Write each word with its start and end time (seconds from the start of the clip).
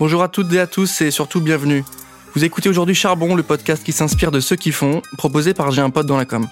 Bonjour 0.00 0.22
à 0.22 0.28
toutes 0.28 0.50
et 0.54 0.58
à 0.58 0.66
tous 0.66 1.02
et 1.02 1.10
surtout 1.10 1.42
bienvenue. 1.42 1.84
Vous 2.34 2.42
écoutez 2.42 2.70
aujourd'hui 2.70 2.94
Charbon, 2.94 3.34
le 3.34 3.42
podcast 3.42 3.84
qui 3.84 3.92
s'inspire 3.92 4.30
de 4.30 4.40
ceux 4.40 4.56
qui 4.56 4.72
font, 4.72 5.02
proposé 5.18 5.52
par 5.52 5.70
J'ai 5.72 5.82
un 5.82 5.90
pote 5.90 6.06
dans 6.06 6.16
la 6.16 6.24
com. 6.24 6.48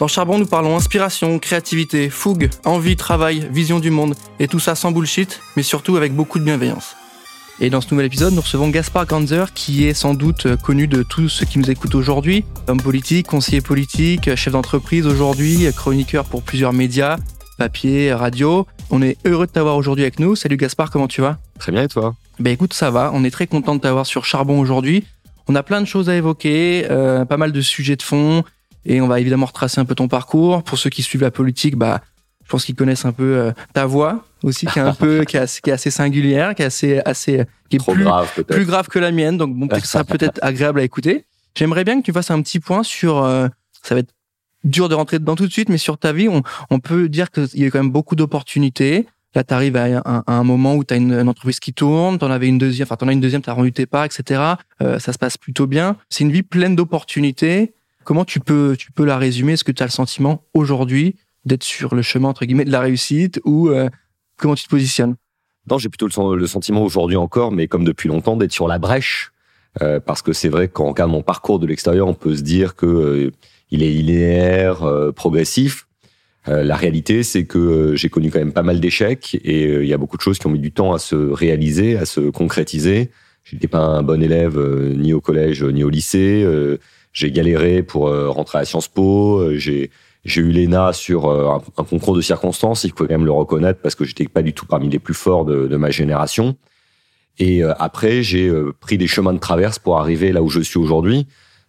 Dans 0.00 0.08
Charbon, 0.08 0.36
nous 0.36 0.46
parlons 0.46 0.74
inspiration, 0.74 1.38
créativité, 1.38 2.10
fougue, 2.10 2.50
envie, 2.64 2.96
travail, 2.96 3.48
vision 3.52 3.78
du 3.78 3.90
monde, 3.90 4.16
et 4.40 4.48
tout 4.48 4.58
ça 4.58 4.74
sans 4.74 4.90
bullshit, 4.90 5.40
mais 5.56 5.62
surtout 5.62 5.96
avec 5.96 6.12
beaucoup 6.12 6.40
de 6.40 6.44
bienveillance. 6.44 6.96
Et 7.60 7.70
dans 7.70 7.80
ce 7.80 7.86
nouvel 7.92 8.06
épisode, 8.06 8.34
nous 8.34 8.40
recevons 8.40 8.68
Gaspard 8.68 9.06
Ganzer, 9.06 9.54
qui 9.54 9.86
est 9.86 9.94
sans 9.94 10.14
doute 10.14 10.56
connu 10.56 10.88
de 10.88 11.04
tous 11.04 11.28
ceux 11.28 11.46
qui 11.46 11.60
nous 11.60 11.70
écoutent 11.70 11.94
aujourd'hui. 11.94 12.44
Homme 12.66 12.82
politique, 12.82 13.28
conseiller 13.28 13.60
politique, 13.60 14.34
chef 14.34 14.52
d'entreprise 14.52 15.06
aujourd'hui, 15.06 15.68
chroniqueur 15.72 16.24
pour 16.24 16.42
plusieurs 16.42 16.72
médias, 16.72 17.16
papier, 17.58 18.12
radio. 18.12 18.66
On 18.90 19.02
est 19.02 19.18
heureux 19.24 19.46
de 19.46 19.52
t'avoir 19.52 19.76
aujourd'hui 19.76 20.02
avec 20.02 20.18
nous. 20.18 20.34
Salut 20.34 20.56
Gaspard, 20.56 20.90
comment 20.90 21.06
tu 21.06 21.20
vas? 21.20 21.38
Très 21.60 21.70
bien 21.70 21.84
et 21.84 21.88
toi? 21.88 22.16
Ben 22.38 22.52
écoute, 22.52 22.72
ça 22.72 22.90
va. 22.90 23.10
On 23.14 23.24
est 23.24 23.30
très 23.30 23.46
content 23.46 23.74
de 23.74 23.80
t'avoir 23.80 24.06
sur 24.06 24.24
Charbon 24.24 24.60
aujourd'hui. 24.60 25.04
On 25.48 25.54
a 25.54 25.62
plein 25.62 25.80
de 25.80 25.86
choses 25.86 26.08
à 26.08 26.14
évoquer, 26.16 26.86
euh, 26.90 27.24
pas 27.24 27.36
mal 27.36 27.52
de 27.52 27.60
sujets 27.60 27.96
de 27.96 28.02
fond, 28.02 28.44
et 28.84 29.00
on 29.00 29.08
va 29.08 29.20
évidemment 29.20 29.46
retracer 29.46 29.80
un 29.80 29.84
peu 29.84 29.94
ton 29.94 30.08
parcours. 30.08 30.62
Pour 30.62 30.78
ceux 30.78 30.90
qui 30.90 31.02
suivent 31.02 31.22
la 31.22 31.30
politique, 31.30 31.76
bah, 31.76 32.02
je 32.44 32.50
pense 32.50 32.64
qu'ils 32.64 32.74
connaissent 32.74 33.04
un 33.04 33.12
peu 33.12 33.36
euh, 33.36 33.52
ta 33.72 33.86
voix 33.86 34.24
aussi, 34.42 34.66
qui 34.66 34.78
est 34.78 34.82
un 34.82 34.94
peu, 34.94 35.24
qui 35.24 35.36
est, 35.36 35.40
assez, 35.40 35.60
qui 35.60 35.70
est 35.70 35.72
assez 35.72 35.90
singulière, 35.90 36.54
qui 36.54 36.62
est 36.62 36.66
assez, 36.66 37.00
assez, 37.04 37.44
qui 37.70 37.76
est 37.76 37.78
Trop 37.78 37.92
plus, 37.92 38.04
grave 38.04 38.30
peut-être. 38.34 38.54
plus 38.54 38.66
grave 38.66 38.88
que 38.88 38.98
la 38.98 39.10
mienne. 39.10 39.36
Donc 39.36 39.54
bon, 39.54 39.66
peut-être 39.66 39.82
que 39.82 39.88
ça 39.88 40.00
sera 40.00 40.04
peut-être 40.04 40.38
agréable 40.42 40.80
à 40.80 40.84
écouter. 40.84 41.24
J'aimerais 41.56 41.84
bien 41.84 41.98
que 41.98 42.04
tu 42.04 42.12
fasses 42.12 42.30
un 42.30 42.40
petit 42.42 42.60
point 42.60 42.82
sur, 42.82 43.24
euh, 43.24 43.48
ça 43.82 43.94
va 43.94 44.00
être 44.00 44.14
dur 44.64 44.88
de 44.88 44.94
rentrer 44.94 45.18
dedans 45.18 45.34
tout 45.34 45.46
de 45.46 45.52
suite, 45.52 45.70
mais 45.70 45.78
sur 45.78 45.98
ta 45.98 46.12
vie, 46.12 46.28
on, 46.28 46.42
on 46.70 46.78
peut 46.78 47.08
dire 47.08 47.30
qu'il 47.30 47.48
y 47.54 47.64
a 47.64 47.70
quand 47.70 47.78
même 47.82 47.90
beaucoup 47.90 48.16
d'opportunités. 48.16 49.06
Là, 49.34 49.44
tu 49.44 49.52
arrives 49.52 49.76
à 49.76 50.22
un, 50.26 50.44
moment 50.44 50.74
où 50.74 50.84
tu 50.84 50.94
as 50.94 50.96
une, 50.96 51.12
une 51.12 51.28
entreprise 51.28 51.60
qui 51.60 51.74
tourne, 51.74 52.18
tu 52.18 52.24
en 52.24 52.30
avais 52.30 52.48
une 52.48 52.58
deuxième, 52.58 52.86
enfin, 52.86 52.96
tu 52.96 53.04
en 53.04 53.08
as 53.08 53.12
une 53.12 53.20
deuxième, 53.20 53.42
tu 53.42 53.50
as 53.50 53.52
rendu 53.52 53.72
tes 53.72 53.86
parts, 53.86 54.06
etc. 54.06 54.42
Euh, 54.82 54.98
ça 54.98 55.12
se 55.12 55.18
passe 55.18 55.36
plutôt 55.36 55.66
bien. 55.66 55.96
C'est 56.08 56.24
une 56.24 56.32
vie 56.32 56.42
pleine 56.42 56.74
d'opportunités. 56.74 57.74
Comment 58.04 58.24
tu 58.24 58.40
peux, 58.40 58.74
tu 58.78 58.90
peux 58.90 59.04
la 59.04 59.18
résumer? 59.18 59.52
Est-ce 59.52 59.64
que 59.64 59.72
tu 59.72 59.82
as 59.82 59.86
le 59.86 59.92
sentiment 59.92 60.44
aujourd'hui 60.54 61.16
d'être 61.44 61.62
sur 61.62 61.94
le 61.94 62.02
chemin, 62.02 62.28
entre 62.28 62.46
guillemets, 62.46 62.64
de 62.64 62.72
la 62.72 62.80
réussite 62.80 63.40
ou 63.44 63.68
euh, 63.68 63.90
comment 64.38 64.54
tu 64.54 64.64
te 64.64 64.70
positionnes? 64.70 65.16
Non, 65.70 65.76
j'ai 65.76 65.90
plutôt 65.90 66.06
le, 66.06 66.12
sen- 66.12 66.34
le 66.34 66.46
sentiment 66.46 66.82
aujourd'hui 66.82 67.16
encore, 67.16 67.52
mais 67.52 67.68
comme 67.68 67.84
depuis 67.84 68.08
longtemps, 68.08 68.36
d'être 68.36 68.52
sur 68.52 68.66
la 68.66 68.78
brèche. 68.78 69.32
Euh, 69.82 70.00
parce 70.00 70.22
que 70.22 70.32
c'est 70.32 70.48
vrai 70.48 70.68
que 70.68 70.72
quand 70.72 70.86
on 70.86 70.88
regarde 70.88 71.10
mon 71.10 71.22
parcours 71.22 71.58
de 71.58 71.66
l'extérieur, 71.66 72.08
on 72.08 72.14
peut 72.14 72.34
se 72.34 72.42
dire 72.42 72.74
que 72.74 72.86
euh, 72.86 73.30
il 73.70 73.82
est 73.82 73.90
linéaire, 73.90 74.82
euh, 74.84 75.12
progressif. 75.12 75.86
Euh, 76.48 76.62
la 76.64 76.76
réalité, 76.76 77.22
c'est 77.22 77.44
que 77.44 77.58
euh, 77.58 77.96
j'ai 77.96 78.08
connu 78.08 78.30
quand 78.30 78.38
même 78.38 78.52
pas 78.52 78.62
mal 78.62 78.80
d'échecs 78.80 79.38
et 79.44 79.66
euh, 79.66 79.84
il 79.84 79.88
y 79.88 79.92
a 79.92 79.98
beaucoup 79.98 80.16
de 80.16 80.22
choses 80.22 80.38
qui 80.38 80.46
ont 80.46 80.50
mis 80.50 80.58
du 80.58 80.72
temps 80.72 80.94
à 80.94 80.98
se 80.98 81.14
réaliser, 81.14 81.98
à 81.98 82.06
se 82.06 82.20
concrétiser. 82.30 83.10
J'étais 83.44 83.68
pas 83.68 83.80
un 83.80 84.02
bon 84.02 84.22
élève 84.22 84.58
ni 84.96 85.12
au 85.12 85.20
collège 85.20 85.62
ni 85.64 85.82
au 85.82 85.88
lycée. 85.88 86.46
J'ai 87.14 87.30
galéré 87.30 87.82
pour 87.82 88.10
rentrer 88.10 88.58
à 88.58 88.66
Sciences 88.66 88.88
Po. 88.88 89.56
J'ai 89.56 89.90
eu 90.26 90.52
l'ENA 90.52 90.92
sur 90.92 91.30
un, 91.30 91.62
concours 91.84 92.14
de 92.14 92.20
circonstances, 92.20 92.84
il 92.84 92.90
faut 92.90 93.06
quand 93.06 93.08
même 93.08 93.24
le 93.24 93.32
reconnaître 93.32 93.80
parce 93.80 93.94
que 93.94 94.04
j'étais 94.04 94.28
pas 94.28 94.42
du 94.42 94.52
tout 94.52 94.66
parmi 94.66 94.90
les 94.90 94.98
plus 94.98 95.14
forts 95.14 95.46
de, 95.46 95.76
ma 95.78 95.90
génération. 95.90 96.56
Et 97.38 97.62
après, 97.62 98.22
j'ai 98.22 98.52
pris 98.80 98.98
des 98.98 99.06
chemins 99.06 99.32
de 99.32 99.38
traverse 99.38 99.78
pour 99.78 99.98
arriver 99.98 100.30
là 100.30 100.42
où 100.42 100.50
je 100.50 100.60
suis 100.60 100.78
aujourd'hui, 100.78 101.26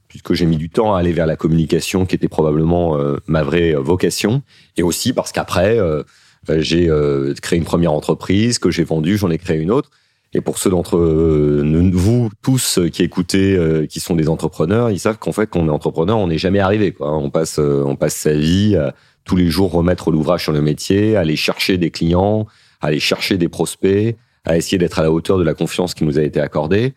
puisque 0.09 0.33
j'ai 0.33 0.45
mis 0.45 0.57
du 0.57 0.69
temps 0.69 0.95
à 0.95 0.99
aller 0.99 1.13
vers 1.13 1.27
la 1.27 1.38
communication, 1.38 2.05
qui 2.05 2.15
était 2.15 2.27
probablement 2.27 2.97
euh, 2.97 3.17
ma 3.27 3.43
vraie 3.43 3.73
euh, 3.73 3.79
vocation. 3.79 4.41
Et 4.75 4.83
aussi 4.83 5.13
parce 5.13 5.31
qu'après, 5.31 5.79
euh, 5.79 6.03
euh, 6.49 6.61
j'ai 6.61 6.89
euh, 6.89 7.33
créé 7.41 7.57
une 7.57 7.65
première 7.65 7.93
entreprise 7.93 8.59
que 8.59 8.71
j'ai 8.71 8.83
vendue, 8.83 9.17
j'en 9.17 9.30
ai 9.30 9.37
créé 9.37 9.57
une 9.57 9.71
autre. 9.71 9.91
Et 10.33 10.41
pour 10.41 10.57
ceux 10.57 10.71
d'entre 10.71 10.97
euh, 10.97 11.91
vous 11.93 12.30
tous 12.41 12.80
qui 12.91 13.03
écoutez, 13.03 13.87
qui 13.89 13.99
sont 13.99 14.15
des 14.15 14.30
entrepreneurs, 14.30 14.91
ils 14.91 14.99
savent 14.99 15.17
qu'en 15.17 15.31
fait, 15.31 15.47
quand 15.47 15.59
on 15.59 15.67
est 15.67 15.71
entrepreneur, 15.71 16.17
on 16.17 16.27
n'est 16.27 16.37
jamais 16.37 16.59
arrivé. 16.59 16.91
Quoi. 16.91 17.15
On 17.15 17.31
passe, 17.31 17.57
on 17.57 17.95
passe 17.95 18.15
sa 18.15 18.33
vie 18.33 18.76
à 18.76 18.93
tous 19.26 19.36
les 19.36 19.47
jours 19.47 19.71
remettre 19.71 20.11
l'ouvrage 20.11 20.43
sur 20.43 20.52
le 20.52 20.61
métier, 20.61 21.15
aller 21.15 21.36
chercher 21.36 21.80
des 21.80 21.89
clients, 21.89 22.45
aller 22.80 22.99
chercher 22.99 23.37
des 23.39 23.49
prospects, 23.49 24.15
à 24.45 24.55
essayer 24.55 24.77
d'être 24.77 24.99
à 24.99 25.03
la 25.03 25.11
hauteur 25.11 25.39
de 25.39 25.43
la 25.43 25.55
confiance 25.55 25.95
qui 25.95 26.03
nous 26.03 26.20
a 26.20 26.21
été 26.21 26.39
accordée. 26.39 26.93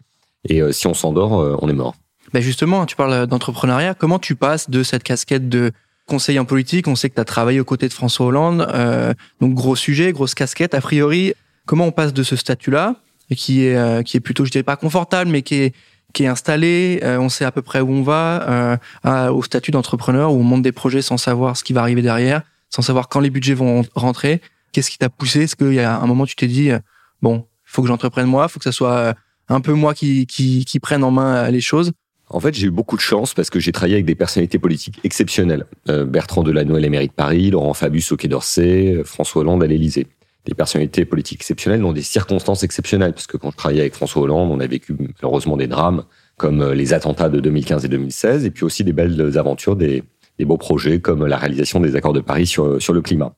Et 0.47 0.61
si 0.73 0.87
on 0.87 0.95
s'endort, 0.95 1.59
on 1.63 1.69
est 1.71 1.75
mort. 1.75 1.95
Ben 2.33 2.43
Justement, 2.43 2.87
tu 2.87 2.97
parles 2.97 3.27
d'entrepreneuriat. 3.27 3.95
Comment 3.95 4.19
tu 4.19 4.35
passes 4.35 4.71
de 4.71 4.83
cette 4.83 5.03
casquette 5.03 5.49
de 5.49 5.73
conseiller 6.07 6.39
en 6.39 6.45
politique 6.45 6.89
On 6.89 6.97
sait 6.97 7.11
que 7.11 7.15
tu 7.15 7.21
as 7.21 7.25
travaillé 7.25 7.61
aux 7.61 7.65
côtés 7.65 7.89
de 7.89 7.93
François 7.93 8.27
Hollande. 8.27 8.67
euh, 8.75 9.13
donc, 9.41 9.55
gros 9.55 9.77
sujet, 9.77 10.13
grosse 10.13 10.35
casquette. 10.35 10.75
A 10.75 10.81
priori, 10.81 11.35
comment 11.67 11.87
on 11.87 11.93
passe 11.93 12.13
de 12.13 12.23
ce 12.23 12.37
statut-là, 12.37 12.97
qui 13.37 13.65
est, 13.67 13.77
euh, 13.77 14.03
qui 14.03 14.17
est 14.17 14.21
plutôt, 14.21 14.45
je 14.45 14.51
dirais 14.51 14.63
pas 14.63 14.77
confortable, 14.77 15.31
mais 15.31 15.43
qui 15.43 15.57
est, 15.57 15.75
qui 16.13 16.25
est 16.25 16.27
installé, 16.27 17.01
euh, 17.03 17.19
on 17.19 17.29
sait 17.31 17.45
à 17.45 17.53
peu 17.53 17.63
près 17.63 17.81
où 17.81 17.91
on 17.91 18.03
va, 18.03 18.49
euh, 18.49 18.77
à- 19.03 19.33
au 19.33 19.43
statut 19.43 19.71
d'entrepreneur 19.71 20.33
où 20.33 20.37
on 20.41 20.43
monte 20.43 20.63
des 20.63 20.73
projets 20.73 21.01
sans 21.03 21.17
savoir 21.17 21.57
ce 21.57 21.65
qui 21.65 21.73
va 21.73 21.81
arriver 21.81 22.03
derrière, 22.03 22.43
sans 22.69 22.83
savoir 22.83 23.09
quand 23.09 23.21
les 23.21 23.31
budgets 23.31 23.55
vont 23.55 23.83
rentrer. 23.95 24.41
Qu'est-ce 24.73 24.91
qui 24.91 24.99
t'a 24.99 25.09
poussé? 25.09 25.43
Est-ce 25.43 25.57
qu'il 25.57 25.73
y 25.73 25.81
a 25.81 25.99
un 25.99 26.07
moment 26.07 26.27
tu 26.27 26.37
t'es 26.37 26.47
dit, 26.49 26.71
euh, 26.71 26.79
bon, 27.23 27.47
faut 27.65 27.81
que 27.83 27.89
j'entreprenne 27.89 28.27
moi, 28.27 28.49
faut 28.49 28.59
que 28.59 28.65
ça 28.65 28.73
soit 28.73 28.93
euh, 28.97 29.13
un 29.49 29.61
peu 29.63 29.73
moi 29.73 29.95
qui, 29.95 30.27
qui, 30.27 30.65
qui 30.67 30.81
prenne 30.81 31.03
en 31.05 31.11
main 31.11 31.37
euh, 31.47 31.51
les 31.51 31.61
choses? 31.63 31.93
En 32.33 32.41
fait, 32.41 32.55
j'ai 32.55 32.67
eu 32.69 32.71
beaucoup 32.71 32.97
de 32.97 33.03
chance 33.03 33.35
parce 33.35 33.51
que 33.51 33.61
j'ai 33.61 33.73
travaillé 33.73 33.95
avec 33.95 34.07
des 34.07 34.15
personnalités 34.15 34.59
politiques 34.59 34.99
exceptionnelles. 35.05 35.67
Euh, 35.91 36.07
Bertrand 36.07 36.43
Delanoë 36.43 36.79
à 36.79 36.81
la 36.81 37.07
de 37.07 37.13
Paris, 37.13 37.51
Laurent 37.51 37.75
Fabius 37.75 38.11
au 38.13 38.17
Quai 38.17 38.29
d'Orsay, 38.29 38.97
euh, 38.97 39.05
François 39.05 39.43
Hollande 39.43 39.63
à 39.63 39.67
l'Élysée. 39.67 40.07
Des 40.47 40.55
personnalités 40.55 41.05
politiques 41.05 41.41
exceptionnelles 41.41 41.83
dans 41.83 41.93
des 41.93 42.03
circonstances 42.03 42.65
exceptionnelles. 42.65 43.13
Parce 43.13 43.27
que 43.27 43.37
quand 43.37 43.51
je 43.51 43.57
travaillais 43.57 43.83
avec 43.83 43.95
François 43.95 44.23
Hollande, 44.23 44.51
on 44.51 44.61
a 44.61 44.67
vécu 44.67 44.97
malheureusement 44.99 45.57
des 45.57 45.67
drames 45.67 46.05
comme 46.39 46.63
euh, 46.63 46.75
les 46.75 46.95
attentats 46.95 47.29
de 47.29 47.39
2015 47.39 47.85
et 47.85 47.89
2016, 47.89 48.47
et 48.47 48.51
puis 48.51 48.65
aussi 48.65 48.83
des 48.83 48.95
belles 48.95 49.39
aventures, 49.39 49.77
des, 49.77 50.03
beaux 50.41 50.57
projets 50.57 50.99
comme 50.99 51.25
la 51.27 51.37
réalisation 51.37 51.79
des 51.79 51.95
accords 51.95 52.15
de 52.15 52.21
Paris 52.21 52.47
sur 52.47 52.65
le 52.67 53.01
climat. 53.01 53.37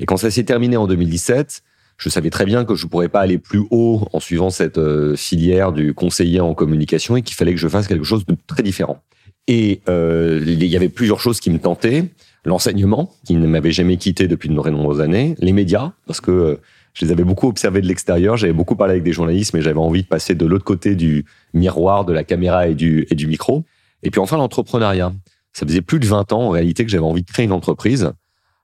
Et 0.00 0.06
quand 0.06 0.16
ça 0.16 0.30
s'est 0.30 0.44
terminé 0.44 0.78
en 0.78 0.86
2017, 0.86 1.62
je 1.98 2.08
savais 2.08 2.30
très 2.30 2.44
bien 2.44 2.64
que 2.64 2.74
je 2.74 2.86
pourrais 2.86 3.08
pas 3.08 3.20
aller 3.20 3.38
plus 3.38 3.62
haut 3.70 4.06
en 4.12 4.20
suivant 4.20 4.50
cette 4.50 4.78
euh, 4.78 5.16
filière 5.16 5.72
du 5.72 5.94
conseiller 5.94 6.40
en 6.40 6.54
communication 6.54 7.16
et 7.16 7.22
qu'il 7.22 7.36
fallait 7.36 7.54
que 7.54 7.60
je 7.60 7.68
fasse 7.68 7.88
quelque 7.88 8.04
chose 8.04 8.26
de 8.26 8.36
très 8.46 8.62
différent. 8.62 9.02
Et 9.48 9.80
euh, 9.88 10.42
il 10.44 10.64
y 10.64 10.76
avait 10.76 10.88
plusieurs 10.88 11.20
choses 11.20 11.40
qui 11.40 11.50
me 11.50 11.58
tentaient. 11.58 12.10
L'enseignement, 12.44 13.12
qui 13.24 13.34
ne 13.34 13.46
m'avait 13.46 13.72
jamais 13.72 13.96
quitté 13.96 14.28
depuis 14.28 14.48
de 14.48 14.54
nombreuses 14.54 15.00
années. 15.00 15.34
Les 15.38 15.52
médias, 15.52 15.92
parce 16.06 16.20
que 16.20 16.30
euh, 16.30 16.56
je 16.94 17.04
les 17.04 17.12
avais 17.12 17.24
beaucoup 17.24 17.48
observés 17.48 17.80
de 17.80 17.86
l'extérieur. 17.86 18.36
J'avais 18.36 18.52
beaucoup 18.52 18.76
parlé 18.76 18.92
avec 18.92 19.02
des 19.02 19.12
journalistes, 19.12 19.52
mais 19.54 19.62
j'avais 19.62 19.78
envie 19.78 20.02
de 20.02 20.08
passer 20.08 20.34
de 20.34 20.46
l'autre 20.46 20.64
côté 20.64 20.94
du 20.94 21.24
miroir, 21.54 22.04
de 22.04 22.12
la 22.12 22.24
caméra 22.24 22.68
et 22.68 22.74
du, 22.74 23.06
et 23.10 23.14
du 23.14 23.26
micro. 23.26 23.64
Et 24.02 24.10
puis 24.10 24.20
enfin, 24.20 24.36
l'entrepreneuriat. 24.36 25.12
Ça 25.52 25.66
faisait 25.66 25.82
plus 25.82 25.98
de 25.98 26.06
20 26.06 26.32
ans, 26.32 26.42
en 26.42 26.50
réalité, 26.50 26.84
que 26.84 26.90
j'avais 26.90 27.04
envie 27.04 27.22
de 27.22 27.30
créer 27.30 27.46
une 27.46 27.52
entreprise. 27.52 28.12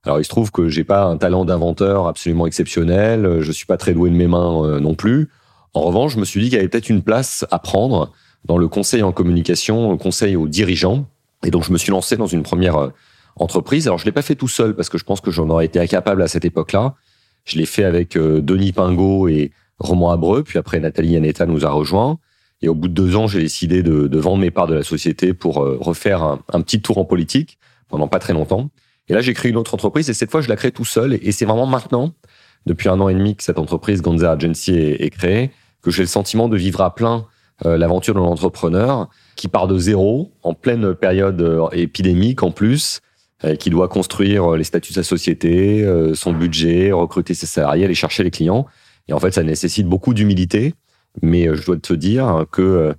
Alors, 0.05 0.19
il 0.19 0.25
se 0.25 0.29
trouve 0.29 0.51
que 0.51 0.69
j'ai 0.69 0.83
pas 0.83 1.05
un 1.05 1.17
talent 1.17 1.45
d'inventeur 1.45 2.09
absolument 2.09 2.47
exceptionnel. 2.47 3.25
euh, 3.25 3.43
Je 3.43 3.53
suis 3.53 3.67
pas 3.67 3.77
très 3.77 3.95
doué 3.95 4.11
de 4.11 4.17
mes 4.17 4.27
mains 4.27 4.65
euh, 4.65 4.81
non 4.81 4.95
plus. 4.95 5.29
En 5.75 5.83
revanche, 5.83 6.15
je 6.15 6.19
me 6.19 6.25
suis 6.25 6.41
dit 6.41 6.49
qu'il 6.49 6.57
y 6.57 6.59
avait 6.59 6.69
peut-être 6.69 6.91
une 6.91 7.03
place 7.03 7.47
à 7.53 7.61
prendre 7.61 8.13
dans 8.45 8.59
le 8.59 8.67
conseil 8.67 9.05
en 9.05 9.13
communication, 9.13 9.93
le 9.93 9.97
conseil 9.97 10.35
aux 10.35 10.49
dirigeants. 10.49 11.07
Et 11.47 11.51
donc, 11.51 11.63
je 11.65 11.73
me 11.73 11.79
suis 11.79 11.93
lancé 11.93 12.17
dans 12.17 12.27
une 12.27 12.43
première 12.43 12.77
euh, 12.77 12.89
entreprise. 13.37 13.87
Alors, 13.87 13.99
je 13.99 14.05
l'ai 14.05 14.13
pas 14.13 14.23
fait 14.23 14.35
tout 14.35 14.49
seul 14.49 14.75
parce 14.75 14.89
que 14.89 14.99
je 14.99 15.05
pense 15.05 15.21
que 15.21 15.31
j'en 15.31 15.49
aurais 15.51 15.67
été 15.67 15.79
incapable 15.79 16.23
à 16.23 16.29
cette 16.29 16.45
époque-là. 16.45 16.97
Je 17.45 17.57
l'ai 17.57 17.67
fait 17.67 17.85
avec 17.85 18.17
Denis 18.17 18.73
Pingot 18.73 19.29
et 19.29 19.53
Roman 19.79 20.11
Abreu. 20.11 20.43
Puis 20.43 20.59
après, 20.59 20.79
Nathalie 20.79 21.11
Yanetta 21.11 21.47
nous 21.47 21.65
a 21.65 21.71
rejoints. 21.71 22.19
Et 22.61 22.69
au 22.69 22.75
bout 22.75 22.87
de 22.87 22.93
deux 22.93 23.17
ans, 23.17 23.27
j'ai 23.27 23.41
décidé 23.41 23.83
de, 23.83 24.19
vendre 24.19 24.39
mes 24.39 24.53
parts 24.53 24.69
de 24.69 24.75
la 24.75 24.85
société 24.85 25.35
pour 25.35 25.57
refaire 25.57 26.39
un 26.53 26.61
petit 26.61 26.81
tour 26.81 26.99
en 26.99 27.05
politique 27.05 27.59
pendant 27.89 28.07
pas 28.07 28.21
très 28.21 28.33
longtemps. 28.33 28.71
Et 29.09 29.15
là, 29.15 29.21
j'ai 29.21 29.35
créé 29.35 29.51
une 29.51 29.57
autre 29.57 29.75
entreprise 29.75 30.09
et 30.09 30.15
cette 30.15 30.31
fois, 30.31 30.41
je 30.41 30.49
la 30.49 30.57
crée 30.57 30.71
tout 30.71 30.85
seul. 30.85 31.19
Et 31.23 31.33
c'est 31.33 31.45
vraiment 31.45 31.67
maintenant, 31.67 32.15
depuis 32.67 32.89
un 32.89 33.01
an 33.01 33.09
et 33.09 33.15
demi 33.15 33.37
que 33.37 33.43
cette 33.43 33.59
entreprise 33.59 34.03
Gonza 34.03 34.33
Agency 34.33 34.75
est, 34.75 35.11
créée, 35.11 35.51
que 35.83 35.91
j'ai 35.91 36.03
le 36.03 36.09
sentiment 36.09 36.49
de 36.49 36.57
vivre 36.57 36.81
à 36.81 36.95
plein 36.95 37.27
euh, 37.67 37.77
l'aventure 37.77 38.15
de 38.15 38.21
l'entrepreneur 38.21 39.09
qui 39.37 39.49
part 39.49 39.67
de 39.67 39.79
zéro, 39.79 40.33
en 40.43 40.55
pleine 40.55 40.95
période 40.95 41.41
euh, 41.41 41.69
épidémique 41.73 42.43
en 42.43 42.51
plus, 42.51 43.01
euh, 43.45 43.57
qui 43.57 43.71
doit 43.71 43.89
construire 43.89 44.53
les 44.53 44.65
statuts 44.65 44.93
de 44.93 44.97
sa 44.97 45.03
société, 45.03 45.85
son 46.15 46.33
budget, 46.33 46.93
recruter 46.93 47.35
ses 47.35 47.47
salariés, 47.47 47.85
aller 47.85 47.95
chercher 47.95 48.23
les 48.23 48.31
clients. 48.31 48.67
Et 49.09 49.13
en 49.13 49.19
fait, 49.19 49.33
ça 49.33 49.43
nécessite 49.43 49.87
beaucoup 49.87 50.15
d'humilité. 50.15 50.75
Mais 51.21 51.55
je 51.55 51.67
dois 51.67 51.77
te 51.77 51.93
dire 51.93 52.47
que, 52.53 52.95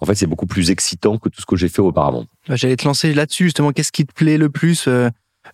en 0.00 0.04
fait, 0.04 0.14
c'est 0.14 0.26
beaucoup 0.26 0.46
plus 0.46 0.70
excitant 0.70 1.16
que 1.16 1.30
tout 1.30 1.40
ce 1.40 1.46
que 1.46 1.56
j'ai 1.56 1.68
fait 1.68 1.80
auparavant. 1.80 2.26
J'allais 2.46 2.76
te 2.76 2.84
lancer 2.84 3.14
là-dessus, 3.14 3.44
justement. 3.44 3.72
Qu'est-ce 3.72 3.92
qui 3.92 4.04
te 4.04 4.12
plaît 4.12 4.36
le 4.36 4.50
plus 4.50 4.86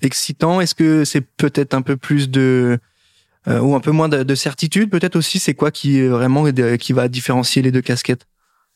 excitant 0.03 0.61
Est-ce 0.61 0.75
que 0.75 1.05
c'est 1.05 1.21
peut-être 1.21 1.75
un 1.75 1.83
peu 1.83 1.97
plus 1.97 2.31
de. 2.31 2.79
euh, 3.47 3.61
ou 3.61 3.75
un 3.75 3.81
peu 3.81 3.91
moins 3.91 4.09
de, 4.09 4.23
de 4.23 4.35
certitude 4.35 4.91
Peut-être 4.91 5.17
aussi, 5.17 5.39
c'est 5.39 5.55
quoi 5.55 5.71
qui 5.71 6.03
vraiment 6.07 6.47
euh, 6.47 6.77
qui 6.77 6.93
va 6.93 7.09
différencier 7.09 7.63
les 7.63 7.73
deux 7.73 7.83
casquettes? 7.83 8.27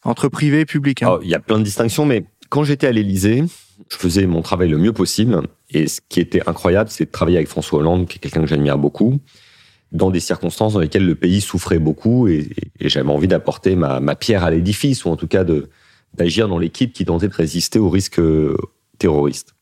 Entre 0.04 0.28
privé 0.28 0.60
et 0.60 0.64
public. 0.64 1.02
hein. 1.02 1.06
Alors, 1.06 1.22
il 1.22 1.30
y 1.30 1.34
a 1.34 1.38
plein 1.38 1.58
de 1.58 1.64
distinctions, 1.64 2.04
mais 2.04 2.24
quand 2.48 2.64
j'étais 2.64 2.88
à 2.88 2.92
l'Élysée, 2.92 3.44
je 3.88 3.96
faisais 3.96 4.26
mon 4.26 4.42
travail 4.42 4.68
le 4.68 4.78
mieux 4.78 4.92
possible. 4.92 5.40
Et 5.70 5.86
ce 5.86 6.00
qui 6.08 6.20
était 6.20 6.42
incroyable, 6.48 6.90
c'est 6.90 7.06
de 7.06 7.10
travailler 7.10 7.36
avec 7.36 7.48
François 7.48 7.78
Hollande, 7.78 8.08
qui 8.08 8.16
est 8.16 8.20
quelqu'un 8.20 8.40
que 8.40 8.48
j'admire 8.48 8.78
beaucoup. 8.78 9.20
dans 9.92 10.10
des 10.10 10.20
circonstances 10.20 10.72
dans 10.72 10.80
lesquelles 10.80 11.06
le 11.06 11.14
pays 11.14 11.40
souffrait 11.40 11.78
beaucoup 11.78 12.26
et, 12.26 12.48
j'avais 12.80 13.10
envie 13.10 13.28
d'apporter 13.28 13.76
ma, 13.76 14.16
pierre 14.16 14.42
à 14.42 14.50
l'édifice 14.50 15.04
ou 15.04 15.10
en 15.10 15.16
tout 15.16 15.28
cas 15.28 15.44
de 15.44 15.68
d'agir 16.14 16.46
dans 16.46 16.58
l'équipe 16.58 16.92
qui 16.92 17.06
tentait 17.06 17.28
de 17.28 17.34
résister 17.34 17.78
aux 17.78 17.88
risques 17.88 18.20
terroristes. 18.98 19.54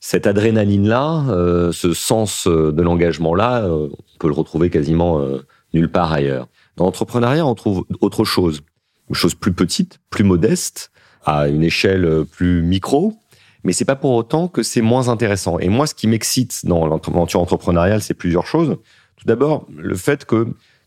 Cette 0.00 0.26
adrénaline-là, 0.26 1.24
euh, 1.30 1.72
ce 1.72 1.92
sens 1.92 2.46
de 2.46 2.82
l'engagement-là, 2.82 3.64
euh, 3.64 3.88
on 3.90 4.18
peut 4.18 4.28
le 4.28 4.34
retrouver 4.34 4.70
quasiment 4.70 5.20
euh, 5.20 5.44
nulle 5.74 5.90
part 5.90 6.12
ailleurs. 6.12 6.48
Dans 6.76 6.84
l'entrepreneuriat, 6.84 7.46
on 7.46 7.54
trouve 7.54 7.84
autre 8.00 8.24
chose, 8.24 8.60
une 9.08 9.14
chose 9.14 9.34
plus 9.34 9.52
petite, 9.52 9.98
plus 10.10 10.24
modeste, 10.24 10.90
à 11.24 11.48
une 11.48 11.64
échelle 11.64 12.24
plus 12.30 12.62
micro, 12.62 13.14
mais 13.64 13.72
c'est 13.72 13.84
pas 13.84 13.96
pour 13.96 14.12
autant 14.12 14.46
que 14.46 14.62
c'est 14.62 14.80
moins 14.80 15.08
intéressant. 15.08 15.58
Et 15.58 15.68
moi, 15.68 15.88
ce 15.88 15.94
qui 15.94 16.06
m'excite 16.06 16.64
dans 16.66 16.86
l'aventure 16.86 17.40
entrepreneuriale, 17.40 18.00
c'est 18.00 18.14
plusieurs 18.14 18.46
choses. 18.46 18.76
Tout 19.16 19.26
d'abord, 19.26 19.66
le 19.76 19.96
fait 19.96 20.24
que 20.24 20.46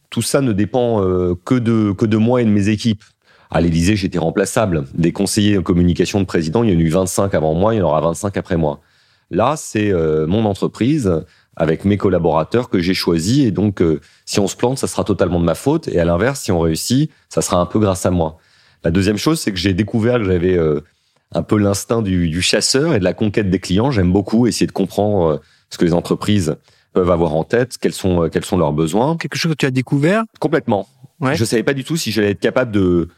tout 0.09 0.21
ça 0.21 0.39
ne 0.41 0.53
dépend 0.53 1.03
euh, 1.03 1.35
que 1.45 1.55
de 1.55 1.91
que 1.91 2.05
de 2.05 2.17
moi 2.17 2.41
et 2.41 2.45
de 2.45 2.49
mes 2.49 2.69
équipes. 2.69 3.03
À 3.51 3.61
l'Élysée, 3.61 3.95
j'étais 3.95 4.19
remplaçable. 4.19 4.85
Des 4.93 5.11
conseillers 5.11 5.57
en 5.57 5.63
communication 5.63 6.19
de 6.19 6.25
président, 6.25 6.63
il 6.63 6.71
y 6.71 6.75
en 6.75 6.79
a 6.79 6.81
eu 6.81 6.89
25 6.89 7.33
avant 7.33 7.53
moi, 7.53 7.73
il 7.73 7.79
y 7.79 7.81
en 7.81 7.85
aura 7.85 7.99
25 7.99 8.37
après 8.37 8.57
moi. 8.57 8.79
Là, 9.31 9.55
c'est 9.57 9.91
euh, 9.91 10.25
mon 10.27 10.45
entreprise 10.45 11.23
avec 11.55 11.85
mes 11.85 11.97
collaborateurs 11.97 12.69
que 12.69 12.79
j'ai 12.79 12.93
choisi 12.93 13.43
et 13.43 13.51
donc 13.51 13.81
euh, 13.81 13.99
si 14.25 14.39
on 14.39 14.47
se 14.47 14.55
plante, 14.55 14.77
ça 14.77 14.87
sera 14.87 15.03
totalement 15.03 15.39
de 15.39 15.45
ma 15.45 15.55
faute 15.55 15.87
et 15.87 15.99
à 15.99 16.05
l'inverse, 16.05 16.41
si 16.41 16.51
on 16.51 16.59
réussit, 16.59 17.11
ça 17.27 17.41
sera 17.41 17.57
un 17.57 17.65
peu 17.65 17.79
grâce 17.79 18.05
à 18.05 18.11
moi. 18.11 18.37
La 18.83 18.91
deuxième 18.91 19.17
chose, 19.17 19.39
c'est 19.39 19.51
que 19.51 19.57
j'ai 19.57 19.73
découvert 19.73 20.19
que 20.19 20.23
j'avais 20.23 20.57
un 21.31 21.43
peu 21.43 21.57
l'instinct 21.57 22.01
du, 22.01 22.41
chasseur 22.41 22.93
et 22.93 22.99
de 22.99 23.03
la 23.03 23.13
conquête 23.13 23.49
des 23.49 23.59
clients. 23.59 23.91
J'aime 23.91 24.11
beaucoup 24.11 24.47
essayer 24.47 24.67
de 24.67 24.71
comprendre 24.71 25.25
euh, 25.25 25.37
ce 25.69 25.77
que 25.77 25.85
les 25.85 25.93
entreprises 25.93 26.55
peuvent 26.93 27.11
avoir 27.11 27.35
en 27.35 27.43
tête, 27.43 27.77
quels 27.77 27.93
sont 27.93 28.23
euh, 28.23 28.29
quels 28.29 28.45
sont 28.45 28.57
leurs 28.57 28.73
besoins. 28.73 29.15
Quelque 29.17 29.37
chose 29.37 29.51
que 29.51 29.57
tu 29.57 29.65
as 29.65 29.71
découvert? 29.71 30.23
Complètement. 30.39 30.87
Ouais. 31.19 31.35
Je 31.35 31.45
savais 31.45 31.63
pas 31.63 31.73
du 31.73 31.83
tout 31.83 31.97
si 31.97 32.11
j'allais 32.11 32.31
être 32.31 32.39
capable 32.39 32.71
de 32.71 33.09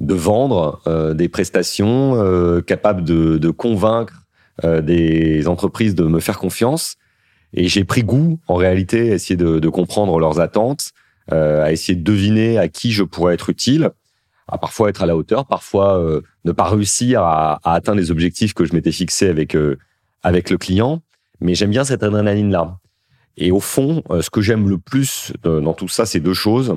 de 0.00 0.14
vendre 0.14 0.80
euh, 0.88 1.14
des 1.14 1.28
prestations, 1.28 2.16
capable 2.66 3.04
de, 3.04 3.38
de 3.38 3.50
convaincre 3.50 4.21
des 4.62 5.48
entreprises 5.48 5.94
de 5.94 6.04
me 6.04 6.20
faire 6.20 6.38
confiance. 6.38 6.96
Et 7.54 7.68
j'ai 7.68 7.84
pris 7.84 8.02
goût, 8.02 8.38
en 8.48 8.54
réalité, 8.54 9.12
à 9.12 9.14
essayer 9.14 9.36
de, 9.36 9.58
de 9.58 9.68
comprendre 9.68 10.18
leurs 10.18 10.40
attentes, 10.40 10.90
à 11.30 11.72
essayer 11.72 11.96
de 11.96 12.02
deviner 12.02 12.58
à 12.58 12.68
qui 12.68 12.92
je 12.92 13.02
pourrais 13.02 13.34
être 13.34 13.50
utile 13.50 13.90
à 14.48 14.58
parfois 14.58 14.90
être 14.90 15.02
à 15.02 15.06
la 15.06 15.16
hauteur, 15.16 15.46
parfois 15.46 15.98
euh, 15.98 16.20
ne 16.44 16.52
pas 16.52 16.68
réussir 16.68 17.22
à, 17.22 17.58
à, 17.64 17.74
atteindre 17.74 17.98
les 17.98 18.10
objectifs 18.10 18.54
que 18.54 18.64
je 18.64 18.74
m'étais 18.74 18.92
fixés 18.92 19.28
avec 19.28 19.54
euh, 19.54 19.78
avec 20.22 20.50
le 20.50 20.58
client. 20.58 21.02
Mais 21.40 21.54
j'aime 21.54 21.70
bien 21.70 21.84
cette 21.84 22.02
adrénaline 22.02 22.50
là. 22.50 22.78
Et 23.38 23.50
au 23.50 23.60
fond, 23.60 24.02
euh, 24.10 24.20
ce 24.20 24.28
que 24.28 24.42
j'aime 24.42 24.68
le 24.68 24.78
plus 24.78 25.32
dans 25.42 25.72
tout 25.72 25.88
ça, 25.88 26.04
c'est 26.06 26.20
deux 26.20 26.34
choses. 26.34 26.74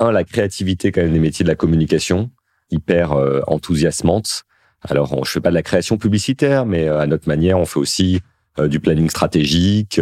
Un, 0.00 0.10
la 0.10 0.24
créativité 0.24 0.90
quand 0.90 1.02
même 1.02 1.12
des 1.12 1.20
métiers 1.20 1.44
de 1.44 1.48
la 1.48 1.54
communication, 1.54 2.30
hyper 2.70 3.12
enthousiasmante. 3.46 4.42
Alors, 4.88 5.16
on, 5.16 5.24
je 5.24 5.30
fais 5.30 5.40
pas 5.40 5.50
de 5.50 5.54
la 5.54 5.62
création 5.62 5.98
publicitaire, 5.98 6.66
mais 6.66 6.88
à 6.88 7.06
notre 7.06 7.28
manière, 7.28 7.58
on 7.58 7.66
fait 7.66 7.78
aussi 7.78 8.20
du 8.58 8.80
planning 8.80 9.08
stratégique. 9.08 10.00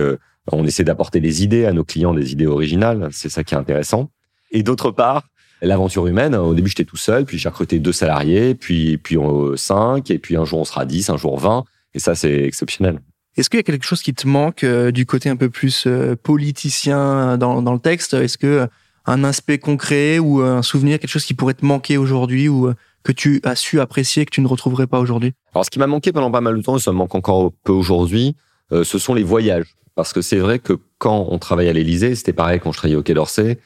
on 0.51 0.65
essaie 0.65 0.85
d'apporter 0.85 1.21
des 1.21 1.43
idées 1.43 1.67
à 1.67 1.73
nos 1.73 1.85
clients, 1.85 2.15
des 2.15 2.33
idées 2.33 2.47
originales. 2.47 3.09
C'est 3.13 3.29
ça 3.29 3.45
qui 3.45 3.55
est 3.55 3.59
intéressant. 3.59 4.11
Et 4.51 4.63
d'autre 4.63 4.91
part, 4.91 5.29
l'aventure 5.63 6.07
humaine. 6.07 6.35
Au 6.35 6.55
début, 6.55 6.69
j'étais 6.69 6.85
tout 6.85 6.97
seul, 6.97 7.25
puis 7.25 7.39
j'ai 7.39 7.49
recruté 7.49 7.79
deux 7.79 7.93
salariés, 7.93 8.55
puis 8.55 8.99
puis 8.99 9.17
cinq, 9.57 10.11
et 10.11 10.19
puis 10.19 10.37
un 10.37 10.45
jour 10.45 10.61
on 10.61 10.65
sera 10.65 10.85
dix, 10.85 11.11
un 11.11 11.17
jour 11.17 11.39
vingt, 11.39 11.65
et 11.95 11.99
ça 11.99 12.15
c'est 12.15 12.45
exceptionnel. 12.45 13.01
Est-ce 13.37 13.49
qu'il 13.49 13.59
y 13.59 13.61
a 13.61 13.65
quelque 13.65 13.87
chose 13.87 14.03
qui 14.03 14.13
te 14.13 14.27
manque 14.27 14.65
euh, 14.65 14.91
du 14.91 15.07
côté 15.07 15.29
un 15.29 15.37
peu 15.37 15.51
plus 15.51 15.85
euh, 15.87 16.17
politicien 16.17 17.39
dans, 17.39 17.63
dans 17.63 17.73
le 17.73 17.79
texte? 17.79 18.15
Est-ce 18.15 18.37
que 18.37 18.47
euh, 18.47 18.67
un 19.07 19.25
aspect 19.25 19.59
concret 19.59 20.19
ou 20.19 20.41
un 20.41 20.63
souvenir, 20.63 20.99
quelque 20.99 21.11
chose 21.11 21.25
qui 21.25 21.35
pourrait 21.35 21.55
te 21.55 21.65
manquer 21.65 21.97
aujourd'hui 21.97 22.49
ou 22.49 22.71
que 23.03 23.13
tu 23.13 23.41
as 23.45 23.57
su 23.57 23.81
apprécier 23.81 24.25
que 24.25 24.31
tu 24.31 24.41
ne 24.41 24.49
retrouverais 24.49 24.87
pas 24.87 25.01
aujourd'hui? 25.01 25.33
Alors, 25.55 25.65
ce 25.65 25.71
qui 25.71 25.79
m'a 25.79 25.87
manqué 25.87 26.13
pendant 26.13 26.31
pas 26.31 26.41
mal 26.41 26.57
de 26.57 26.63
temps, 26.63 26.77
et 26.77 26.81
ça 26.81 26.93
me 26.93 26.97
manque 26.97 27.15
encore 27.15 27.53
peu 27.65 27.73
aujourd'hui, 27.73 28.37
ce 28.71 28.99
sont 28.99 29.15
les 29.15 29.25
voyages. 29.25 29.75
Parce 29.95 30.13
que 30.13 30.23
c'est 30.23 30.39
vrai 30.39 30.59
que 30.59 30.75
quand 30.99 31.27
on 31.31 31.39
travaille 31.39 31.69
à 31.69 31.73
l'Élysée, 31.73 32.15
c'était 32.15 32.33
pareil 32.33 32.61
quand 32.61 32.73
je 32.73 32.79
travaillais 32.79 32.97
au 32.97 33.03
Quai 33.03 33.15
d'Orsay, 33.15 33.59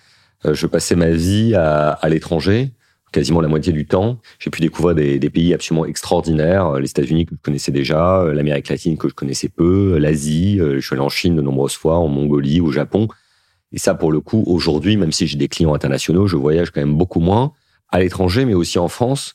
euh, 0.46 0.54
je 0.54 0.66
passais 0.66 0.96
ma 0.96 1.10
vie 1.10 1.54
à, 1.54 1.90
à 1.90 2.08
l'étranger, 2.08 2.72
quasiment 3.12 3.40
la 3.40 3.48
moitié 3.48 3.72
du 3.72 3.86
temps. 3.86 4.18
J'ai 4.38 4.50
pu 4.50 4.60
découvrir 4.60 4.94
des, 4.94 5.18
des, 5.18 5.30
pays 5.30 5.54
absolument 5.54 5.86
extraordinaires, 5.86 6.66
euh, 6.66 6.80
les 6.80 6.90
États-Unis 6.90 7.26
que 7.26 7.36
je 7.36 7.40
connaissais 7.40 7.72
déjà, 7.72 8.20
euh, 8.22 8.34
l'Amérique 8.34 8.68
latine 8.68 8.96
que 8.96 9.08
je 9.08 9.14
connaissais 9.14 9.48
peu, 9.48 9.98
l'Asie. 9.98 10.58
Je 10.58 10.80
suis 10.80 10.94
allé 10.94 11.02
en 11.02 11.08
Chine 11.08 11.36
de 11.36 11.42
nombreuses 11.42 11.76
fois, 11.76 11.98
en 11.98 12.08
Mongolie, 12.08 12.60
au 12.60 12.72
Japon. 12.72 13.08
Et 13.72 13.78
ça, 13.78 13.94
pour 13.94 14.12
le 14.12 14.20
coup, 14.20 14.42
aujourd'hui, 14.46 14.96
même 14.96 15.12
si 15.12 15.26
j'ai 15.26 15.36
des 15.36 15.48
clients 15.48 15.74
internationaux, 15.74 16.26
je 16.26 16.36
voyage 16.36 16.70
quand 16.70 16.80
même 16.80 16.96
beaucoup 16.96 17.20
moins 17.20 17.52
à 17.94 18.00
l'étranger, 18.00 18.44
mais 18.44 18.54
aussi 18.54 18.78
en 18.78 18.88
France. 18.88 19.34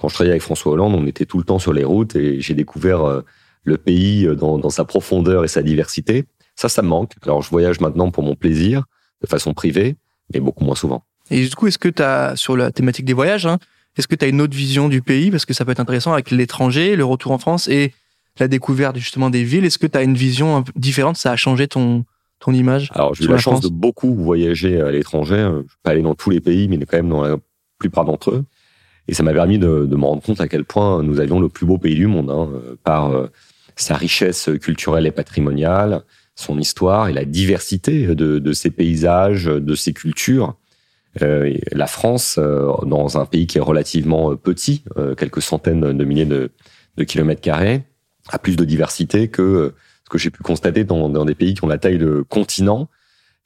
Quand 0.00 0.08
je 0.08 0.14
travaillais 0.14 0.32
avec 0.32 0.42
François 0.42 0.72
Hollande, 0.72 0.94
on 0.94 1.06
était 1.06 1.26
tout 1.26 1.38
le 1.38 1.44
temps 1.44 1.58
sur 1.58 1.72
les 1.72 1.84
routes 1.84 2.16
et 2.16 2.40
j'ai 2.40 2.54
découvert 2.54 3.22
le 3.64 3.76
pays 3.76 4.26
dans, 4.36 4.58
dans 4.58 4.70
sa 4.70 4.84
profondeur 4.84 5.44
et 5.44 5.48
sa 5.48 5.62
diversité. 5.62 6.24
Ça, 6.56 6.68
ça 6.68 6.82
me 6.82 6.88
manque. 6.88 7.12
Alors, 7.22 7.42
je 7.42 7.50
voyage 7.50 7.80
maintenant 7.80 8.10
pour 8.10 8.22
mon 8.22 8.34
plaisir, 8.34 8.84
de 9.22 9.26
façon 9.26 9.54
privée 9.54 9.96
mais 10.32 10.40
beaucoup 10.40 10.64
moins 10.64 10.74
souvent. 10.74 11.04
Et 11.30 11.46
du 11.46 11.54
coup, 11.54 11.66
est-ce 11.66 11.78
que 11.78 11.88
tu 11.88 12.02
as, 12.02 12.36
sur 12.36 12.56
la 12.56 12.70
thématique 12.70 13.04
des 13.04 13.12
voyages, 13.12 13.46
hein, 13.46 13.58
est-ce 13.96 14.08
que 14.08 14.14
tu 14.14 14.24
as 14.24 14.28
une 14.28 14.40
autre 14.40 14.56
vision 14.56 14.88
du 14.88 15.02
pays? 15.02 15.30
Parce 15.30 15.44
que 15.44 15.54
ça 15.54 15.64
peut 15.64 15.72
être 15.72 15.80
intéressant 15.80 16.12
avec 16.12 16.30
l'étranger, 16.30 16.96
le 16.96 17.04
retour 17.04 17.32
en 17.32 17.38
France 17.38 17.68
et 17.68 17.92
la 18.38 18.48
découverte 18.48 18.96
justement 18.96 19.30
des 19.30 19.44
villes. 19.44 19.64
Est-ce 19.64 19.78
que 19.78 19.86
tu 19.86 19.98
as 19.98 20.02
une 20.02 20.14
vision 20.14 20.64
différente? 20.76 21.16
Ça 21.16 21.32
a 21.32 21.36
changé 21.36 21.68
ton, 21.68 22.04
ton 22.38 22.52
image 22.52 22.90
Alors, 22.94 23.14
j'ai 23.14 23.24
eu 23.24 23.28
la, 23.28 23.38
chance 23.38 23.60
de 23.60 23.68
beaucoup 23.68 24.14
voyager 24.14 24.80
à 24.80 24.90
l'étranger. 24.90 25.36
Je 25.36 25.58
ne 25.58 25.62
pas 25.82 25.90
aller 25.90 26.02
dans 26.02 26.14
tous 26.14 26.30
les 26.30 26.40
pays, 26.40 26.68
mais 26.68 26.78
quand 26.78 26.96
même 26.96 27.08
dans 27.08 27.22
la 27.22 27.36
plupart 27.80 28.04
d'entre 28.04 28.30
eux. 28.30 28.44
Et 29.08 29.14
ça 29.14 29.24
m'a 29.24 29.32
permis 29.32 29.58
de, 29.58 29.86
de 29.86 29.96
me 29.96 30.04
rendre 30.04 30.22
compte 30.22 30.40
à 30.40 30.46
quel 30.46 30.64
point 30.64 31.02
nous 31.02 31.18
avions 31.18 31.40
le 31.40 31.48
plus 31.48 31.66
beau 31.66 31.78
pays 31.78 31.96
du 31.96 32.06
monde, 32.06 32.30
hein, 32.30 32.48
par 32.84 33.10
euh, 33.10 33.26
sa 33.74 33.96
richesse 33.96 34.48
culturelle 34.60 35.06
et 35.06 35.10
patrimoniale, 35.10 36.02
son 36.36 36.58
histoire 36.58 37.08
et 37.08 37.12
la 37.12 37.24
diversité 37.24 38.14
de, 38.14 38.38
de 38.38 38.52
ses 38.52 38.70
paysages, 38.70 39.46
de 39.46 39.74
ses 39.74 39.92
cultures. 39.92 40.56
Euh, 41.22 41.56
la 41.72 41.86
France, 41.86 42.36
euh, 42.38 42.72
dans 42.86 43.18
un 43.18 43.26
pays 43.26 43.46
qui 43.46 43.58
est 43.58 43.62
relativement 43.62 44.36
petit, 44.36 44.84
euh, 44.96 45.14
quelques 45.14 45.42
centaines 45.42 45.80
de 45.80 46.04
milliers 46.04 46.24
de, 46.24 46.50
de, 46.96 47.04
kilomètres 47.04 47.40
carrés, 47.40 47.82
a 48.28 48.38
plus 48.38 48.56
de 48.56 48.64
diversité 48.64 49.28
que 49.28 49.74
ce 50.04 50.10
que 50.10 50.18
j'ai 50.18 50.30
pu 50.30 50.42
constater 50.42 50.84
dans, 50.84 51.08
dans, 51.08 51.24
des 51.24 51.34
pays 51.34 51.54
qui 51.54 51.64
ont 51.64 51.68
la 51.68 51.78
taille 51.78 51.98
de 51.98 52.24
continents 52.28 52.88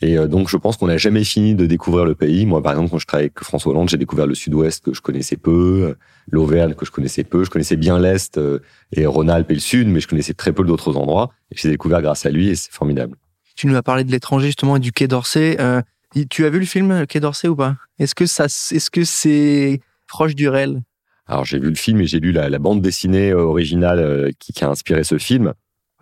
et 0.04 0.18
euh, 0.18 0.26
donc, 0.26 0.50
je 0.50 0.58
pense 0.58 0.76
qu'on 0.76 0.88
n'a 0.88 0.98
jamais 0.98 1.24
fini 1.24 1.54
de 1.54 1.64
découvrir 1.64 2.04
le 2.04 2.14
pays. 2.14 2.44
Moi, 2.44 2.62
par 2.62 2.72
exemple, 2.72 2.90
quand 2.90 2.98
je 2.98 3.06
travaillais 3.06 3.30
avec 3.34 3.42
François 3.42 3.72
Hollande, 3.72 3.88
j'ai 3.88 3.96
découvert 3.96 4.26
le 4.26 4.34
Sud-Ouest 4.34 4.84
que 4.84 4.92
je 4.92 5.00
connaissais 5.00 5.38
peu, 5.38 5.86
euh, 5.88 5.94
l'Auvergne 6.30 6.74
que 6.74 6.84
je 6.84 6.90
connaissais 6.90 7.24
peu. 7.24 7.42
Je 7.42 7.48
connaissais 7.48 7.76
bien 7.76 7.98
l'Est 7.98 8.36
euh, 8.36 8.58
et 8.92 9.06
Rhône-Alpes 9.06 9.50
et 9.50 9.54
le 9.54 9.60
Sud, 9.60 9.88
mais 9.88 10.00
je 10.00 10.08
connaissais 10.08 10.34
très 10.34 10.52
peu 10.52 10.62
d'autres 10.62 10.98
endroits. 10.98 11.30
Et 11.50 11.56
j'ai 11.56 11.70
découvert 11.70 12.02
grâce 12.02 12.26
à 12.26 12.30
lui 12.30 12.50
et 12.50 12.54
c'est 12.54 12.70
formidable. 12.70 13.16
Tu 13.56 13.66
nous 13.66 13.76
as 13.76 13.82
parlé 13.82 14.04
de 14.04 14.10
l'étranger 14.10 14.48
justement 14.48 14.76
et 14.76 14.80
du 14.80 14.92
Quai 14.92 15.08
d'Orsay. 15.08 15.56
Euh, 15.58 15.80
tu 16.28 16.44
as 16.44 16.50
vu 16.50 16.58
le 16.58 16.66
film 16.66 17.06
Quai 17.06 17.20
d'Orsay 17.20 17.48
ou 17.48 17.56
pas? 17.56 17.76
Est-ce 17.98 18.14
que 18.14 18.26
ça, 18.26 18.44
est-ce 18.44 18.90
que 18.90 19.04
c'est 19.04 19.80
proche 20.06 20.34
du 20.34 20.50
réel? 20.50 20.82
Alors 21.26 21.46
j'ai 21.46 21.58
vu 21.58 21.70
le 21.70 21.76
film 21.76 22.02
et 22.02 22.06
j'ai 22.06 22.20
lu 22.20 22.32
la, 22.32 22.50
la 22.50 22.58
bande 22.58 22.82
dessinée 22.82 23.32
originale 23.32 24.32
qui, 24.38 24.52
qui 24.52 24.64
a 24.64 24.68
inspiré 24.68 25.02
ce 25.02 25.16
film. 25.16 25.54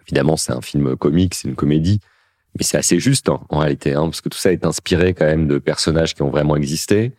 Évidemment, 0.05 0.37
c'est 0.37 0.53
un 0.53 0.61
film 0.61 0.97
comique, 0.97 1.37
c'est 1.37 1.47
une 1.47 1.55
comédie 1.55 2.01
mais 2.59 2.65
c'est 2.65 2.77
assez 2.77 2.99
juste 2.99 3.29
hein, 3.29 3.41
en 3.49 3.59
réalité, 3.59 3.95
hein, 3.95 4.05
parce 4.05 4.21
que 4.21 4.29
tout 4.29 4.39
ça 4.39 4.53
est 4.53 4.67
inspiré 4.67 5.15
quand 5.15 5.25
même 5.25 5.49
de 5.49 5.59
personnages 5.59 6.15
qui 6.15 6.23
ont 6.23 6.31
vraiment 6.31 6.57
existé, 6.57 7.13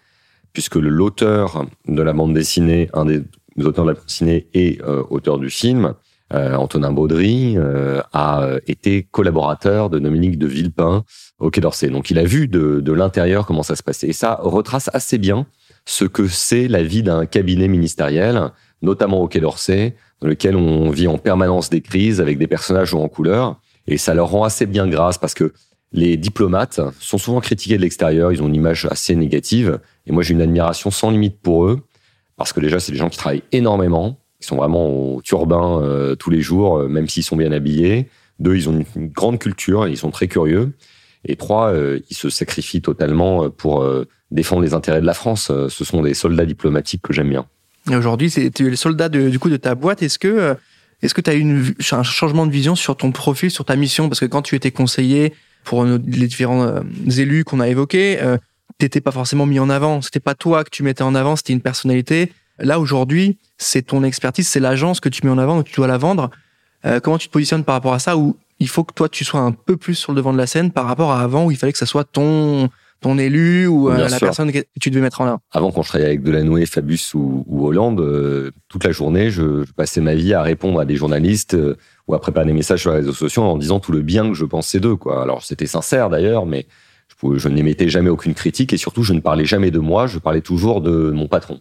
puisque 0.53 0.75
l'auteur 0.75 1.65
de 1.87 2.01
la 2.01 2.13
bande 2.13 2.33
dessinée, 2.33 2.89
un 2.93 3.05
des 3.05 3.23
auteurs 3.57 3.85
de 3.85 3.91
la 3.91 3.95
bande 3.95 4.05
dessinée 4.05 4.47
et 4.53 4.79
euh, 4.83 5.03
auteur 5.09 5.39
du 5.39 5.49
film, 5.49 5.95
euh, 6.33 6.55
Antonin 6.55 6.91
Baudry, 6.91 7.55
euh, 7.57 8.01
a 8.13 8.47
été 8.67 9.07
collaborateur 9.09 9.89
de 9.89 9.99
Dominique 9.99 10.37
de 10.37 10.47
Villepin 10.47 11.03
au 11.39 11.49
Quai 11.49 11.61
d'Orsay. 11.61 11.89
Donc 11.89 12.09
il 12.11 12.19
a 12.19 12.23
vu 12.23 12.47
de, 12.47 12.79
de 12.79 12.93
l'intérieur 12.93 13.45
comment 13.45 13.63
ça 13.63 13.75
se 13.75 13.83
passait. 13.83 14.07
Et 14.07 14.13
ça 14.13 14.39
retrace 14.41 14.89
assez 14.93 15.17
bien 15.17 15.45
ce 15.85 16.05
que 16.05 16.27
c'est 16.27 16.67
la 16.67 16.83
vie 16.83 17.03
d'un 17.03 17.25
cabinet 17.25 17.67
ministériel, 17.67 18.51
notamment 18.81 19.21
au 19.21 19.27
Quai 19.27 19.41
d'Orsay, 19.41 19.95
dans 20.21 20.27
lequel 20.27 20.55
on 20.55 20.89
vit 20.89 21.07
en 21.07 21.17
permanence 21.17 21.69
des 21.69 21.81
crises 21.81 22.21
avec 22.21 22.37
des 22.37 22.47
personnages 22.47 22.93
en 22.93 23.07
couleur 23.09 23.59
et 23.87 23.97
ça 23.97 24.13
leur 24.13 24.29
rend 24.29 24.43
assez 24.43 24.65
bien 24.65 24.87
grâce 24.87 25.17
parce 25.17 25.33
que 25.33 25.53
les 25.91 26.17
diplomates 26.17 26.81
sont 26.99 27.17
souvent 27.17 27.39
critiqués 27.39 27.77
de 27.77 27.81
l'extérieur, 27.81 28.31
ils 28.31 28.41
ont 28.41 28.47
une 28.47 28.55
image 28.55 28.87
assez 28.89 29.15
négative. 29.15 29.79
Et 30.07 30.11
moi, 30.11 30.23
j'ai 30.23 30.33
une 30.33 30.41
admiration 30.41 30.89
sans 30.89 31.11
limite 31.11 31.39
pour 31.39 31.65
eux, 31.65 31.81
parce 32.35 32.51
que 32.51 32.59
déjà, 32.59 32.79
c'est 32.79 32.91
des 32.91 32.97
gens 32.97 33.09
qui 33.09 33.17
travaillent 33.17 33.43
énormément, 33.51 34.17
ils 34.41 34.45
sont 34.45 34.57
vraiment 34.57 34.89
au 34.89 35.21
turbin 35.21 35.81
euh, 35.81 36.15
tous 36.15 36.29
les 36.29 36.41
jours, 36.41 36.77
euh, 36.77 36.87
même 36.89 37.07
s'ils 37.07 37.23
sont 37.23 37.37
bien 37.37 37.51
habillés. 37.51 38.09
Deux, 38.39 38.55
ils 38.55 38.67
ont 38.67 38.83
une, 38.95 39.07
grande 39.07 39.39
culture, 39.39 39.87
ils 39.87 39.97
sont 39.97 40.11
très 40.11 40.27
curieux. 40.27 40.73
Et 41.23 41.37
trois, 41.37 41.71
euh, 41.71 41.99
ils 42.09 42.17
se 42.17 42.29
sacrifient 42.29 42.81
totalement 42.81 43.49
pour 43.49 43.87
défendre 44.31 44.61
les 44.63 44.73
intérêts 44.73 44.99
de 44.99 45.05
la 45.05 45.13
France. 45.13 45.51
Ce 45.69 45.85
sont 45.85 46.01
des 46.01 46.13
soldats 46.13 46.45
diplomatiques 46.45 47.03
que 47.03 47.13
j'aime 47.13 47.29
bien. 47.29 47.45
Aujourd'hui, 47.89 48.31
tu 48.31 48.67
es 48.67 48.69
le 48.69 48.75
soldat 48.75 49.07
du 49.07 49.39
coup 49.39 49.49
de 49.49 49.57
ta 49.57 49.75
boîte. 49.75 50.01
Est-ce 50.01 50.19
que 50.19 50.57
est-ce 51.03 51.13
que 51.13 51.21
tu 51.21 51.29
as 51.29 51.35
eu 51.35 51.75
un 51.91 52.03
changement 52.03 52.45
de 52.45 52.51
vision 52.51 52.75
sur 52.75 52.95
ton 52.95 53.11
profil, 53.11 53.51
sur 53.51 53.65
ta 53.65 53.75
mission? 53.75 54.09
Parce 54.09 54.19
que 54.19 54.25
quand 54.25 54.41
tu 54.41 54.55
étais 54.55 54.71
conseiller 54.71 55.33
pour 55.63 55.85
les 55.85 56.27
différents 56.27 56.81
élus 57.17 57.43
qu'on 57.43 57.59
a 57.59 57.67
évoqués, 57.67 58.19
t'étais 58.77 59.01
pas 59.01 59.11
forcément 59.11 59.45
mis 59.45 59.59
en 59.59 59.69
avant. 59.69 60.01
C'était 60.01 60.19
pas 60.19 60.33
toi 60.33 60.63
que 60.63 60.69
tu 60.69 60.83
mettais 60.83 61.03
en 61.03 61.13
avant, 61.13 61.35
c'était 61.35 61.53
une 61.53 61.61
personnalité. 61.61 62.31
Là 62.59 62.79
aujourd'hui, 62.79 63.37
c'est 63.57 63.81
ton 63.81 64.03
expertise, 64.03 64.47
c'est 64.47 64.59
l'agence 64.59 64.99
que 64.99 65.09
tu 65.09 65.25
mets 65.25 65.31
en 65.31 65.37
avant, 65.37 65.61
que 65.61 65.69
tu 65.69 65.75
dois 65.75 65.87
la 65.87 65.97
vendre. 65.97 66.29
comment 67.01 67.17
tu 67.17 67.27
te 67.27 67.33
positionnes 67.33 67.63
par 67.63 67.75
rapport 67.75 67.93
à 67.93 67.99
ça? 67.99 68.17
Ou 68.17 68.37
il 68.59 68.69
faut 68.69 68.83
que 68.83 68.93
toi 68.93 69.09
tu 69.09 69.25
sois 69.25 69.41
un 69.41 69.51
peu 69.51 69.77
plus 69.77 69.95
sur 69.95 70.13
le 70.13 70.17
devant 70.17 70.33
de 70.33 70.37
la 70.37 70.47
scène 70.47 70.71
par 70.71 70.85
rapport 70.85 71.11
à 71.11 71.21
avant 71.21 71.45
où 71.45 71.51
il 71.51 71.57
fallait 71.57 71.73
que 71.73 71.79
ça 71.79 71.85
soit 71.85 72.05
ton 72.05 72.69
ton 73.03 73.17
élu 73.17 73.67
ou 73.67 73.89
euh, 73.89 74.09
la 74.09 74.19
personne 74.19 74.51
que 74.51 74.59
tu 74.79 74.89
devais 74.89 75.01
mettre 75.01 75.21
en 75.21 75.25
avant 75.25 75.39
Avant, 75.51 75.71
quand 75.71 75.83
je 75.83 75.89
travaillais 75.89 76.09
avec 76.09 76.23
Delanoë, 76.23 76.65
Fabius 76.65 77.13
ou, 77.13 77.45
Hollande, 77.49 77.99
euh, 77.99 78.51
toute 78.69 78.83
la 78.83 78.91
journée, 78.91 79.29
je, 79.29 79.63
passais 79.75 80.01
ma 80.01 80.15
vie 80.15 80.33
à 80.33 80.41
répondre 80.41 80.79
à 80.79 80.85
des 80.85 80.95
journalistes 80.95 81.53
euh, 81.53 81.77
ou 82.07 82.15
à 82.15 82.19
préparer 82.19 82.45
des 82.45 82.53
messages 82.53 82.81
sur 82.81 82.91
les 82.91 82.97
réseaux 82.97 83.13
sociaux 83.13 83.43
en 83.43 83.57
disant 83.57 83.79
tout 83.79 83.91
le 83.91 84.01
bien 84.01 84.27
que 84.29 84.33
je 84.33 84.45
pensais 84.45 84.79
d'eux. 84.79 84.95
Quoi. 84.95 85.21
Alors, 85.21 85.43
c'était 85.43 85.67
sincère 85.67 86.09
d'ailleurs, 86.09 86.45
mais 86.45 86.65
je, 87.07 87.37
je 87.37 87.49
n'émettais 87.49 87.89
jamais 87.89 88.09
aucune 88.09 88.33
critique 88.33 88.73
et 88.73 88.77
surtout, 88.77 89.03
je 89.03 89.13
ne 89.13 89.19
parlais 89.19 89.45
jamais 89.45 89.69
de 89.69 89.79
moi, 89.79 90.07
je 90.07 90.17
parlais 90.17 90.41
toujours 90.41 90.81
de 90.81 91.11
mon 91.11 91.27
patron. 91.27 91.59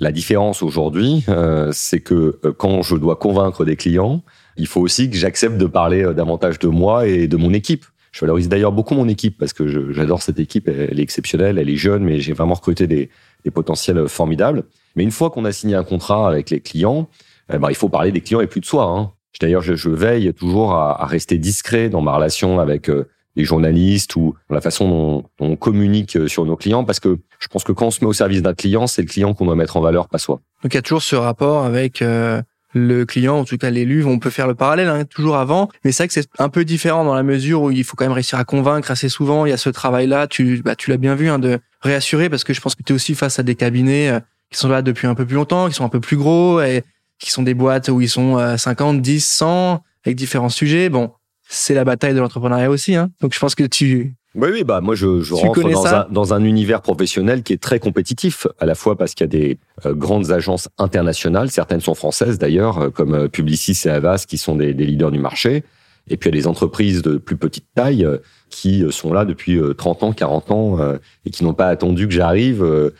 La 0.00 0.10
différence 0.10 0.62
aujourd'hui, 0.62 1.24
c'est 1.70 2.00
que 2.00 2.40
quand 2.56 2.82
je 2.82 2.96
dois 2.96 3.14
convaincre 3.14 3.64
des 3.64 3.76
clients, 3.76 4.24
il 4.56 4.66
faut 4.66 4.80
aussi 4.80 5.08
que 5.08 5.16
j'accepte 5.16 5.58
de 5.58 5.66
parler 5.66 6.12
davantage 6.14 6.58
de 6.58 6.66
moi 6.66 7.06
et 7.06 7.28
de 7.28 7.36
mon 7.36 7.52
équipe. 7.52 7.84
Je 8.12 8.20
valorise 8.20 8.48
d'ailleurs 8.48 8.72
beaucoup 8.72 8.94
mon 8.94 9.08
équipe 9.08 9.38
parce 9.38 9.52
que 9.52 9.92
j'adore 9.92 10.22
cette 10.22 10.38
équipe. 10.38 10.68
Elle 10.68 11.00
est 11.00 11.02
exceptionnelle, 11.02 11.58
elle 11.58 11.70
est 11.70 11.76
jeune, 11.76 12.04
mais 12.04 12.20
j'ai 12.20 12.34
vraiment 12.34 12.54
recruté 12.54 12.86
des, 12.86 13.08
des, 13.44 13.50
potentiels 13.50 14.06
formidables. 14.06 14.64
Mais 14.96 15.02
une 15.02 15.10
fois 15.10 15.30
qu'on 15.30 15.46
a 15.46 15.52
signé 15.52 15.74
un 15.74 15.84
contrat 15.84 16.28
avec 16.28 16.50
les 16.50 16.60
clients, 16.60 17.08
eh 17.52 17.58
ben, 17.58 17.70
il 17.70 17.74
faut 17.74 17.88
parler 17.88 18.12
des 18.12 18.20
clients 18.20 18.42
et 18.42 18.46
plus 18.46 18.60
de 18.60 18.66
soi. 18.66 18.84
Hein. 18.84 19.12
D'ailleurs, 19.40 19.62
je, 19.62 19.74
je, 19.74 19.88
veille 19.88 20.32
toujours 20.34 20.74
à, 20.74 21.02
à, 21.02 21.06
rester 21.06 21.38
discret 21.38 21.88
dans 21.88 22.02
ma 22.02 22.14
relation 22.14 22.60
avec 22.60 22.88
euh, 22.90 23.08
les 23.36 23.44
journalistes 23.44 24.16
ou 24.16 24.34
la 24.50 24.60
façon 24.60 24.88
dont, 24.88 25.24
on 25.40 25.56
communique 25.56 26.16
euh, 26.16 26.28
sur 26.28 26.44
nos 26.44 26.56
clients 26.56 26.84
parce 26.84 27.00
que 27.00 27.18
je 27.38 27.48
pense 27.48 27.64
que 27.64 27.72
quand 27.72 27.86
on 27.86 27.90
se 27.90 28.04
met 28.04 28.08
au 28.08 28.12
service 28.12 28.42
d'un 28.42 28.54
client, 28.54 28.86
c'est 28.86 29.02
le 29.02 29.08
client 29.08 29.34
qu'on 29.34 29.46
doit 29.46 29.56
mettre 29.56 29.76
en 29.76 29.80
valeur, 29.80 30.08
pas 30.08 30.18
soi. 30.18 30.40
Donc 30.62 30.74
il 30.74 30.76
y 30.76 30.78
a 30.78 30.82
toujours 30.82 31.02
ce 31.02 31.16
rapport 31.16 31.64
avec 31.64 32.02
euh, 32.02 32.42
le 32.74 33.04
client, 33.04 33.38
en 33.38 33.44
tout 33.44 33.58
cas 33.58 33.70
l'élu, 33.70 34.04
on 34.04 34.18
peut 34.18 34.30
faire 34.30 34.46
le 34.46 34.54
parallèle 34.54 34.88
hein, 34.88 35.04
toujours 35.04 35.36
avant, 35.36 35.68
mais 35.84 35.92
c'est 35.92 36.04
vrai 36.04 36.08
que 36.08 36.14
c'est 36.14 36.28
un 36.38 36.48
peu 36.48 36.64
différent 36.64 37.04
dans 37.04 37.14
la 37.14 37.22
mesure 37.22 37.62
où 37.62 37.70
il 37.70 37.84
faut 37.84 37.96
quand 37.96 38.04
même 38.04 38.12
réussir 38.12 38.38
à 38.38 38.44
convaincre 38.44 38.90
assez 38.90 39.08
souvent. 39.08 39.46
Il 39.46 39.50
y 39.50 39.52
a 39.52 39.56
ce 39.56 39.70
travail-là, 39.70 40.26
tu, 40.26 40.62
bah, 40.62 40.76
tu 40.76 40.90
l'as 40.90 40.96
bien 40.96 41.14
vu, 41.14 41.28
hein, 41.28 41.38
de 41.38 41.58
réassurer 41.80 42.30
parce 42.30 42.44
que 42.44 42.54
je 42.54 42.60
pense 42.60 42.74
que 42.74 42.82
tu 42.82 42.92
es 42.92 42.94
aussi 42.94 43.14
face 43.14 43.38
à 43.38 43.42
des 43.42 43.54
cabinets 43.54 44.10
euh, 44.10 44.20
qui 44.50 44.58
sont 44.58 44.68
là 44.68 44.82
depuis 44.82 45.06
un 45.06 45.14
peu 45.14 45.26
plus 45.26 45.36
longtemps, 45.36 45.68
qui 45.68 45.74
sont 45.74 45.84
un 45.84 45.90
peu 45.90 46.00
plus 46.00 46.16
gros 46.16 46.60
et 46.60 46.82
qui 47.18 47.30
sont 47.30 47.42
des 47.42 47.54
boîtes 47.54 47.88
où 47.88 48.00
ils 48.00 48.08
sont 48.08 48.56
50, 48.58 49.00
10, 49.00 49.24
100 49.24 49.82
avec 50.04 50.16
différents 50.16 50.48
sujets. 50.48 50.88
Bon, 50.88 51.12
c'est 51.48 51.74
la 51.74 51.84
bataille 51.84 52.14
de 52.14 52.18
l'entrepreneuriat 52.20 52.68
aussi. 52.68 52.96
Hein. 52.96 53.10
Donc 53.20 53.32
je 53.32 53.38
pense 53.38 53.54
que 53.54 53.64
tu 53.64 54.14
oui, 54.34 54.48
oui, 54.50 54.64
bah 54.64 54.80
moi 54.80 54.94
je, 54.94 55.20
je 55.20 55.34
rentre 55.34 55.60
dans 55.68 55.86
un, 55.86 56.06
dans 56.10 56.32
un, 56.32 56.42
univers 56.42 56.80
professionnel 56.80 57.42
qui 57.42 57.52
est 57.52 57.60
très 57.60 57.78
compétitif, 57.78 58.46
à 58.58 58.64
la 58.64 58.74
fois 58.74 58.96
parce 58.96 59.14
qu'il 59.14 59.24
y 59.24 59.28
a 59.28 59.28
des 59.28 59.58
euh, 59.84 59.94
grandes 59.94 60.32
agences 60.32 60.70
internationales, 60.78 61.50
certaines 61.50 61.82
sont 61.82 61.94
françaises 61.94 62.38
d'ailleurs, 62.38 62.78
euh, 62.78 62.90
comme 62.90 63.14
euh, 63.14 63.28
Publicis 63.28 63.78
et 63.84 63.90
Avas, 63.90 64.24
qui 64.26 64.38
sont 64.38 64.56
des, 64.56 64.72
des, 64.72 64.86
leaders 64.86 65.10
du 65.10 65.18
marché, 65.18 65.64
et 66.08 66.16
puis 66.16 66.30
il 66.30 66.34
y 66.34 66.38
a 66.38 66.40
des 66.40 66.46
entreprises 66.46 67.02
de 67.02 67.18
plus 67.18 67.36
petite 67.36 67.66
taille 67.74 68.06
qui 68.48 68.84
sont 68.90 69.12
là 69.12 69.26
depuis 69.26 69.60
30 69.76 70.02
ans, 70.02 70.12
40 70.12 70.50
ans, 70.50 70.78
et 71.24 71.30
qui 71.30 71.44
n'ont 71.44 71.54
pas 71.54 71.68
attendu 71.68 72.08
que 72.08 72.12
j'arrive 72.12 72.90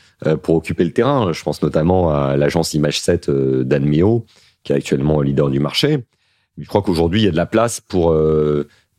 pour 0.44 0.54
occuper 0.54 0.84
le 0.84 0.92
terrain. 0.92 1.32
Je 1.32 1.42
pense 1.42 1.60
notamment 1.62 2.14
à 2.14 2.36
l'agence 2.36 2.74
Image 2.74 3.00
7 3.00 3.28
d'Anmeo, 3.28 4.24
qui 4.62 4.72
est 4.72 4.76
actuellement 4.76 5.20
leader 5.20 5.50
du 5.50 5.58
marché. 5.58 6.04
Je 6.56 6.68
crois 6.68 6.80
qu'aujourd'hui 6.80 7.22
il 7.22 7.24
y 7.24 7.28
a 7.28 7.32
de 7.32 7.36
la 7.36 7.44
place 7.44 7.80
pour 7.80 8.16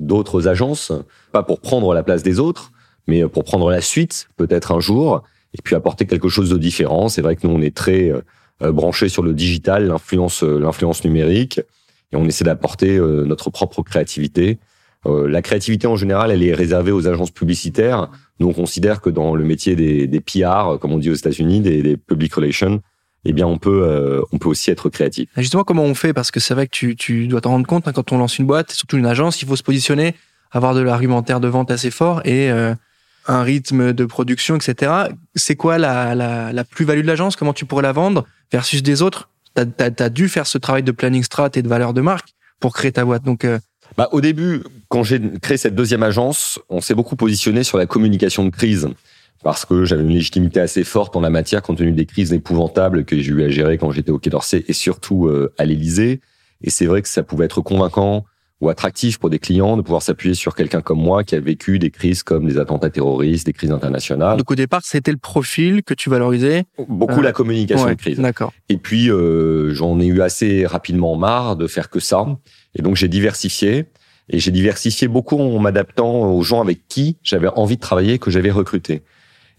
d'autres 0.05 0.47
agences, 0.47 0.91
pas 1.31 1.43
pour 1.43 1.59
prendre 1.59 1.93
la 1.93 2.03
place 2.03 2.23
des 2.23 2.39
autres, 2.39 2.71
mais 3.07 3.27
pour 3.27 3.43
prendre 3.43 3.69
la 3.69 3.81
suite 3.81 4.27
peut-être 4.37 4.71
un 4.71 4.79
jour, 4.79 5.23
et 5.53 5.61
puis 5.63 5.75
apporter 5.75 6.05
quelque 6.05 6.29
chose 6.29 6.49
de 6.49 6.57
différent. 6.57 7.09
C'est 7.09 7.21
vrai 7.21 7.35
que 7.35 7.45
nous, 7.47 7.53
on 7.53 7.61
est 7.61 7.75
très 7.75 8.11
euh, 8.61 8.71
branchés 8.71 9.09
sur 9.09 9.23
le 9.23 9.33
digital, 9.33 9.87
l'influence, 9.87 10.43
euh, 10.43 10.59
l'influence 10.59 11.03
numérique, 11.03 11.59
et 12.11 12.15
on 12.15 12.25
essaie 12.25 12.45
d'apporter 12.45 12.97
euh, 12.97 13.25
notre 13.25 13.49
propre 13.49 13.81
créativité. 13.81 14.59
la 15.05 15.41
créativité 15.41 15.85
en 15.85 15.97
général, 15.97 16.31
elle 16.31 16.43
est 16.43 16.53
réservée 16.53 16.93
aux 16.93 17.07
agences 17.09 17.31
publicitaires. 17.31 18.09
Nous, 18.39 18.47
on 18.47 18.53
considère 18.53 19.01
que 19.01 19.09
dans 19.09 19.35
le 19.35 19.43
métier 19.43 19.75
des, 19.75 20.07
des 20.07 20.21
PR, 20.21 20.79
comme 20.79 20.93
on 20.93 20.97
dit 20.97 21.09
aux 21.09 21.15
États-Unis, 21.15 21.59
des, 21.59 21.81
des 21.81 21.97
public 21.97 22.33
relations, 22.33 22.81
eh 23.25 23.33
bien 23.33 23.47
on 23.47 23.57
peut 23.57 23.83
euh, 23.83 24.21
on 24.31 24.37
peut 24.37 24.49
aussi 24.49 24.71
être 24.71 24.89
créatif. 24.89 25.29
Justement, 25.37 25.63
comment 25.63 25.83
on 25.83 25.95
fait? 25.95 26.13
Parce 26.13 26.31
que 26.31 26.39
c'est 26.39 26.53
vrai 26.53 26.67
que 26.67 26.71
tu, 26.71 26.95
tu 26.95 27.27
dois 27.27 27.41
t'en 27.41 27.51
rendre 27.51 27.67
compte 27.67 27.87
hein, 27.87 27.93
quand 27.93 28.11
on 28.11 28.17
lance 28.17 28.37
une 28.37 28.45
boîte, 28.45 28.71
surtout 28.71 28.97
une 28.97 29.05
agence, 29.05 29.41
il 29.41 29.47
faut 29.47 29.55
se 29.55 29.63
positionner, 29.63 30.15
avoir 30.51 30.73
de 30.73 30.81
l'argumentaire 30.81 31.39
de 31.39 31.47
vente 31.47 31.71
assez 31.71 31.91
fort 31.91 32.21
et 32.25 32.51
euh, 32.51 32.73
un 33.27 33.43
rythme 33.43 33.93
de 33.93 34.05
production, 34.05 34.55
etc. 34.57 34.91
C'est 35.35 35.55
quoi 35.55 35.77
la, 35.77 36.15
la, 36.15 36.51
la 36.51 36.63
plus-value 36.63 37.01
de 37.01 37.07
l'agence? 37.07 37.35
Comment 37.35 37.53
tu 37.53 37.65
pourrais 37.65 37.83
la 37.83 37.93
vendre 37.93 38.25
versus 38.51 38.83
des 38.83 39.01
autres? 39.01 39.29
T'as 39.53 39.65
as, 39.79 40.03
as, 40.03 40.09
dû 40.09 40.27
faire 40.27 40.47
ce 40.47 40.57
travail 40.57 40.83
de 40.83 40.91
planning 40.91 41.23
strat 41.23 41.49
et 41.55 41.61
de 41.61 41.67
valeur 41.67 41.93
de 41.93 42.01
marque 42.01 42.29
pour 42.59 42.73
créer 42.73 42.91
ta 42.91 43.05
boîte. 43.05 43.23
Donc 43.23 43.45
euh, 43.45 43.59
bah, 43.97 44.09
au 44.11 44.21
début, 44.21 44.63
quand 44.89 45.03
j'ai 45.03 45.21
créé 45.41 45.57
cette 45.57 45.75
deuxième 45.75 46.03
agence, 46.03 46.59
on 46.69 46.81
s'est 46.81 46.95
beaucoup 46.95 47.15
positionné 47.15 47.63
sur 47.63 47.77
la 47.77 47.85
communication 47.85 48.43
de 48.45 48.49
crise 48.49 48.89
parce 49.43 49.65
que 49.65 49.85
j'avais 49.85 50.03
une 50.03 50.09
légitimité 50.09 50.59
assez 50.59 50.83
forte 50.83 51.15
en 51.15 51.21
la 51.21 51.29
matière 51.29 51.61
compte 51.61 51.77
tenu 51.77 51.91
des 51.91 52.05
crises 52.05 52.33
épouvantables 52.33 53.05
que 53.05 53.19
j'ai 53.19 53.31
eu 53.31 53.43
à 53.43 53.49
gérer 53.49 53.77
quand 53.77 53.91
j'étais 53.91 54.11
au 54.11 54.17
Quai 54.17 54.29
d'Orsay 54.29 54.63
et 54.67 54.73
surtout 54.73 55.27
euh, 55.27 55.53
à 55.57 55.65
l'Élysée. 55.65 56.21
Et 56.61 56.69
c'est 56.69 56.85
vrai 56.85 57.01
que 57.01 57.09
ça 57.09 57.23
pouvait 57.23 57.45
être 57.45 57.61
convaincant 57.61 58.25
ou 58.61 58.69
attractif 58.69 59.19
pour 59.19 59.29
des 59.29 59.39
clients 59.39 59.75
de 59.75 59.81
pouvoir 59.81 60.01
s'appuyer 60.01 60.35
sur 60.35 60.55
quelqu'un 60.55 60.81
comme 60.81 60.99
moi 60.99 61.25
qui 61.25 61.35
a 61.35 61.41
vécu 61.41 61.79
des 61.79 61.91
crises 61.91 62.23
comme 62.23 62.47
des 62.47 62.57
attentats 62.57 62.89
terroristes, 62.89 63.45
des 63.45 63.51
crises 63.51 63.71
internationales. 63.71 64.37
Donc 64.37 64.49
au 64.49 64.55
départ, 64.55 64.81
c'était 64.83 65.11
le 65.11 65.17
profil 65.17 65.83
que 65.83 65.93
tu 65.93 66.09
valorisais? 66.09 66.63
Beaucoup 66.87 67.21
la 67.21 67.33
communication 67.33 67.89
de 67.89 67.95
crise. 67.95 68.19
D'accord. 68.19 68.53
Et 68.69 68.77
puis 68.77 69.11
euh, 69.11 69.73
j'en 69.73 69.99
ai 69.99 70.05
eu 70.05 70.21
assez 70.21 70.65
rapidement 70.65 71.17
marre 71.17 71.57
de 71.57 71.67
faire 71.67 71.89
que 71.89 71.99
ça. 71.99 72.25
Et 72.75 72.81
donc 72.81 72.95
j'ai 72.95 73.09
diversifié. 73.09 73.85
Et 74.29 74.39
j'ai 74.39 74.51
diversifié 74.51 75.09
beaucoup 75.09 75.37
en 75.37 75.59
m'adaptant 75.59 76.31
aux 76.31 76.43
gens 76.43 76.61
avec 76.61 76.87
qui 76.87 77.17
j'avais 77.23 77.49
envie 77.49 77.75
de 77.75 77.81
travailler, 77.81 78.19
que 78.19 78.31
j'avais 78.31 78.51
recruté. 78.51 79.03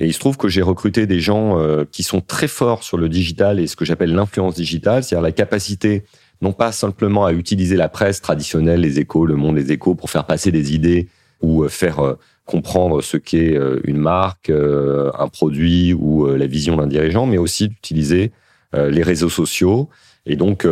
Et 0.00 0.06
il 0.06 0.12
se 0.12 0.18
trouve 0.18 0.36
que 0.36 0.48
j'ai 0.48 0.62
recruté 0.62 1.06
des 1.06 1.20
gens 1.20 1.58
euh, 1.58 1.84
qui 1.90 2.02
sont 2.02 2.20
très 2.20 2.48
forts 2.48 2.82
sur 2.82 2.96
le 2.96 3.08
digital 3.08 3.60
et 3.60 3.66
ce 3.66 3.76
que 3.76 3.84
j'appelle 3.84 4.14
l'influence 4.14 4.54
digitale, 4.54 5.04
c'est-à-dire 5.04 5.22
la 5.22 5.32
capacité 5.32 6.04
non 6.42 6.52
pas 6.52 6.72
simplement 6.72 7.24
à 7.24 7.32
utiliser 7.32 7.76
la 7.76 7.88
presse 7.88 8.20
traditionnelle, 8.20 8.80
les 8.80 8.98
échos, 8.98 9.24
le 9.24 9.36
monde 9.36 9.56
des 9.56 9.72
échos, 9.72 9.94
pour 9.94 10.10
faire 10.10 10.26
passer 10.26 10.50
des 10.50 10.74
idées 10.74 11.08
ou 11.40 11.62
euh, 11.62 11.68
faire 11.68 12.00
euh, 12.00 12.18
comprendre 12.44 13.02
ce 13.02 13.16
qu'est 13.16 13.58
une 13.84 13.96
marque, 13.96 14.50
un 14.50 15.28
produit 15.28 15.94
ou 15.94 16.26
la 16.26 16.46
vision 16.46 16.76
d'un 16.76 16.86
dirigeant, 16.86 17.24
mais 17.24 17.38
aussi 17.38 17.68
d'utiliser 17.68 18.32
les 18.74 19.02
réseaux 19.02 19.30
sociaux. 19.30 19.88
Et 20.26 20.36
donc, 20.36 20.68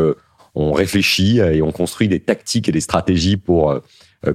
on 0.55 0.73
réfléchit 0.73 1.39
et 1.39 1.63
on 1.63 1.73
construit 1.73 2.09
des 2.09 2.21
tactiques 2.21 2.69
et 2.69 2.73
des 2.73 2.83
stratégies 2.83 3.39
pour 3.39 3.81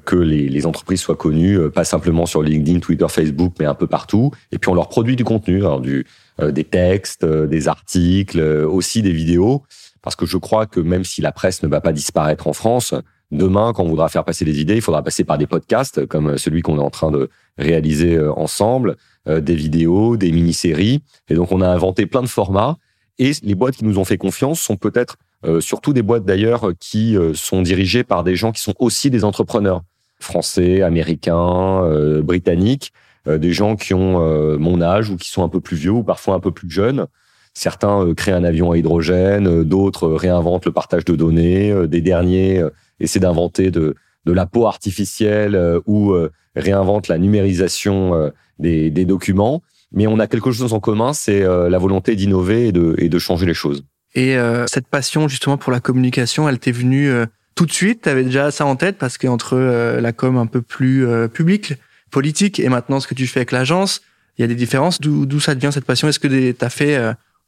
que 0.03 0.15
les, 0.15 0.49
les, 0.49 0.65
entreprises 0.65 1.01
soient 1.01 1.15
connues, 1.15 1.57
euh, 1.57 1.69
pas 1.69 1.83
simplement 1.83 2.25
sur 2.25 2.41
LinkedIn, 2.41 2.79
Twitter, 2.79 3.05
Facebook, 3.07 3.53
mais 3.59 3.65
un 3.65 3.73
peu 3.73 3.87
partout. 3.87 4.31
Et 4.51 4.57
puis 4.57 4.69
on 4.69 4.73
leur 4.73 4.89
produit 4.89 5.15
du 5.15 5.23
contenu, 5.23 5.59
alors 5.59 5.79
du, 5.79 6.05
euh, 6.41 6.51
des 6.51 6.63
textes, 6.63 7.25
des 7.25 7.67
articles, 7.67 8.39
aussi 8.41 9.01
des 9.01 9.11
vidéos, 9.11 9.63
parce 10.01 10.15
que 10.15 10.25
je 10.25 10.37
crois 10.37 10.65
que 10.65 10.79
même 10.79 11.03
si 11.03 11.21
la 11.21 11.31
presse 11.31 11.63
ne 11.63 11.67
va 11.67 11.81
pas 11.81 11.93
disparaître 11.93 12.47
en 12.47 12.53
France, 12.53 12.93
demain, 13.31 13.73
quand 13.73 13.83
on 13.83 13.89
voudra 13.89 14.09
faire 14.09 14.23
passer 14.25 14.45
des 14.45 14.59
idées, 14.59 14.75
il 14.75 14.81
faudra 14.81 15.03
passer 15.03 15.23
par 15.23 15.37
des 15.37 15.47
podcasts 15.47 16.05
comme 16.05 16.37
celui 16.37 16.61
qu'on 16.61 16.77
est 16.77 16.83
en 16.83 16.89
train 16.89 17.11
de 17.11 17.29
réaliser 17.57 18.19
ensemble, 18.19 18.95
des 19.25 19.55
vidéos, 19.55 20.15
des 20.15 20.31
mini-séries. 20.31 21.01
Et 21.29 21.35
donc 21.35 21.51
on 21.51 21.59
a 21.59 21.67
inventé 21.67 22.05
plein 22.05 22.21
de 22.21 22.27
formats. 22.27 22.77
Et 23.19 23.31
les 23.41 23.55
boîtes 23.55 23.75
qui 23.75 23.83
nous 23.83 23.97
ont 23.97 24.05
fait 24.05 24.17
confiance 24.17 24.61
sont 24.61 24.77
peut-être 24.77 25.17
euh, 25.45 25.61
surtout 25.61 25.93
des 25.93 26.01
boîtes 26.01 26.25
d'ailleurs 26.25 26.71
qui 26.79 27.15
euh, 27.15 27.33
sont 27.35 27.61
dirigées 27.61 28.03
par 28.03 28.23
des 28.23 28.35
gens 28.35 28.51
qui 28.51 28.61
sont 28.61 28.73
aussi 28.79 29.11
des 29.11 29.23
entrepreneurs 29.23 29.83
français, 30.19 30.81
américains, 30.81 31.83
euh, 31.83 32.21
britanniques, 32.21 32.91
des 33.27 33.51
gens 33.51 33.75
qui 33.75 33.93
ont 33.93 34.21
mon 34.57 34.81
âge 34.81 35.09
ou 35.09 35.17
qui 35.17 35.27
sont 35.27 35.43
un 35.43 35.49
peu 35.49 35.59
plus 35.59 35.75
vieux 35.75 35.91
ou 35.91 36.01
parfois 36.01 36.35
un 36.35 36.39
peu 36.39 36.51
plus 36.51 36.69
jeunes. 36.69 37.07
Certains 37.53 38.13
créent 38.15 38.31
un 38.31 38.45
avion 38.45 38.71
à 38.71 38.77
hydrogène, 38.77 39.65
d'autres 39.65 40.07
réinventent 40.07 40.65
le 40.65 40.71
partage 40.71 41.03
de 41.03 41.13
données, 41.13 41.75
des 41.89 41.99
derniers 41.99 42.63
essaient 43.01 43.19
d'inventer 43.19 43.69
de, 43.69 43.95
de 44.25 44.31
la 44.31 44.45
peau 44.45 44.65
artificielle 44.65 45.81
ou 45.85 46.15
réinventent 46.55 47.09
la 47.09 47.17
numérisation 47.17 48.31
des, 48.59 48.91
des, 48.91 49.03
documents. 49.03 49.61
Mais 49.91 50.07
on 50.07 50.19
a 50.19 50.27
quelque 50.27 50.53
chose 50.53 50.71
en 50.71 50.79
commun, 50.79 51.11
c'est 51.11 51.41
la 51.41 51.77
volonté 51.77 52.15
d'innover 52.15 52.69
et 52.69 52.71
de, 52.71 52.95
et 52.97 53.09
de 53.09 53.19
changer 53.19 53.45
les 53.45 53.53
choses. 53.53 53.83
Et 54.17 54.35
euh, 54.35 54.65
cette 54.67 54.87
passion 54.87 55.27
justement 55.27 55.57
pour 55.57 55.71
la 55.71 55.79
communication, 55.79 56.49
elle 56.49 56.57
t'est 56.57 56.71
venue 56.71 57.07
euh, 57.07 57.27
tout 57.53 57.67
de 57.67 57.71
suite? 57.71 58.01
Tu 58.01 58.09
avais 58.09 58.23
déjà 58.23 58.49
ça 58.49 58.65
en 58.65 58.75
tête? 58.75 58.97
Parce 58.97 59.19
qu'entre 59.19 59.53
euh, 59.53 60.01
la 60.01 60.11
com 60.11 60.37
un 60.37 60.47
peu 60.47 60.63
plus 60.63 61.07
publique, 61.31 61.75
politique, 62.09 62.59
et 62.59 62.67
maintenant 62.67 62.99
ce 62.99 63.07
que 63.07 63.13
tu 63.13 63.27
fais 63.27 63.41
avec 63.41 63.51
l'agence, 63.51 64.01
il 64.37 64.41
y 64.41 64.43
a 64.43 64.47
des 64.47 64.55
différences. 64.55 64.99
D'où 64.99 65.39
ça 65.39 65.53
devient 65.53 65.69
cette 65.71 65.85
passion? 65.85 66.07
Est-ce 66.07 66.19
que 66.19 66.27
tu 66.27 66.65
as 66.65 66.69
fait, 66.71 66.99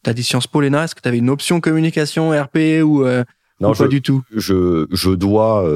t'as 0.03 0.13
dit 0.13 0.21
Sciences 0.21 0.45
Po, 0.45 0.61
Est-ce 0.61 0.93
que 0.93 1.01
tu 1.01 1.07
avais 1.07 1.17
une 1.17 1.31
option 1.31 1.59
communication, 1.59 2.29
RP 2.39 2.83
ou, 2.83 3.03
non, 3.59 3.73
pas 3.73 3.87
du 3.87 4.03
tout? 4.03 4.21
je, 4.35 4.85
je 4.91 5.09
dois 5.09 5.67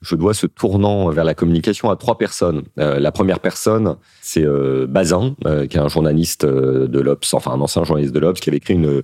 je 0.00 0.14
dois 0.14 0.34
ce 0.34 0.46
tournant 0.46 1.08
vers 1.10 1.24
la 1.24 1.34
communication 1.34 1.90
à 1.90 1.96
trois 1.96 2.18
personnes. 2.18 2.62
Euh, 2.78 3.00
la 3.00 3.12
première 3.12 3.40
personne, 3.40 3.96
c'est 4.20 4.44
euh, 4.44 4.86
Bazin, 4.86 5.34
euh, 5.44 5.66
qui 5.66 5.76
est 5.76 5.80
un 5.80 5.88
journaliste 5.88 6.46
de 6.46 7.00
l'Obs, 7.00 7.34
enfin 7.34 7.52
un 7.52 7.60
ancien 7.60 7.82
journaliste 7.82 8.14
de 8.14 8.20
l'Obs, 8.20 8.38
qui 8.38 8.50
avait 8.50 8.58
écrit 8.58 8.74
une, 8.74 9.02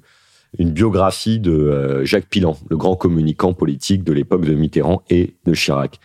une 0.58 0.70
biographie 0.70 1.38
de 1.38 2.04
Jacques 2.04 2.28
Pilan, 2.28 2.56
le 2.68 2.76
grand 2.76 2.96
communicant 2.96 3.52
politique 3.52 4.04
de 4.04 4.12
l'époque 4.12 4.44
de 4.44 4.54
Mitterrand 4.54 5.02
et 5.10 5.34
de 5.46 5.54
Chirac. 5.54 5.98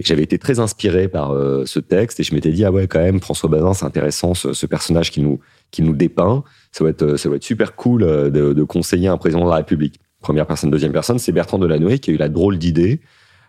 J'avais 0.00 0.22
été 0.22 0.38
très 0.38 0.58
inspiré 0.58 1.06
par 1.06 1.32
ce 1.64 1.78
texte 1.78 2.18
et 2.18 2.24
je 2.24 2.34
m'étais 2.34 2.50
dit 2.50 2.64
ah 2.64 2.72
ouais 2.72 2.88
quand 2.88 2.98
même 2.98 3.20
François 3.20 3.48
Bazin 3.48 3.72
c'est 3.72 3.84
intéressant 3.84 4.34
ce, 4.34 4.52
ce, 4.52 4.66
personnage 4.66 5.12
qui 5.12 5.20
nous 5.20 5.38
qui 5.70 5.82
nous 5.82 5.94
dépeint 5.94 6.42
ça 6.72 6.82
va 6.82 6.90
être 6.90 7.16
ça 7.16 7.28
va 7.28 7.36
être 7.36 7.44
super 7.44 7.76
cool 7.76 8.02
de, 8.02 8.52
de 8.52 8.62
conseiller 8.64 9.06
un 9.06 9.16
président 9.16 9.44
de 9.44 9.50
la 9.50 9.56
République 9.56 10.00
première 10.20 10.46
personne 10.46 10.70
deuxième 10.70 10.90
personne 10.90 11.20
c'est 11.20 11.30
Bertrand 11.30 11.58
Delanoë 11.58 12.00
qui 12.00 12.10
a 12.10 12.14
eu 12.14 12.16
la 12.16 12.28
drôle 12.28 12.58
d'idée 12.58 13.00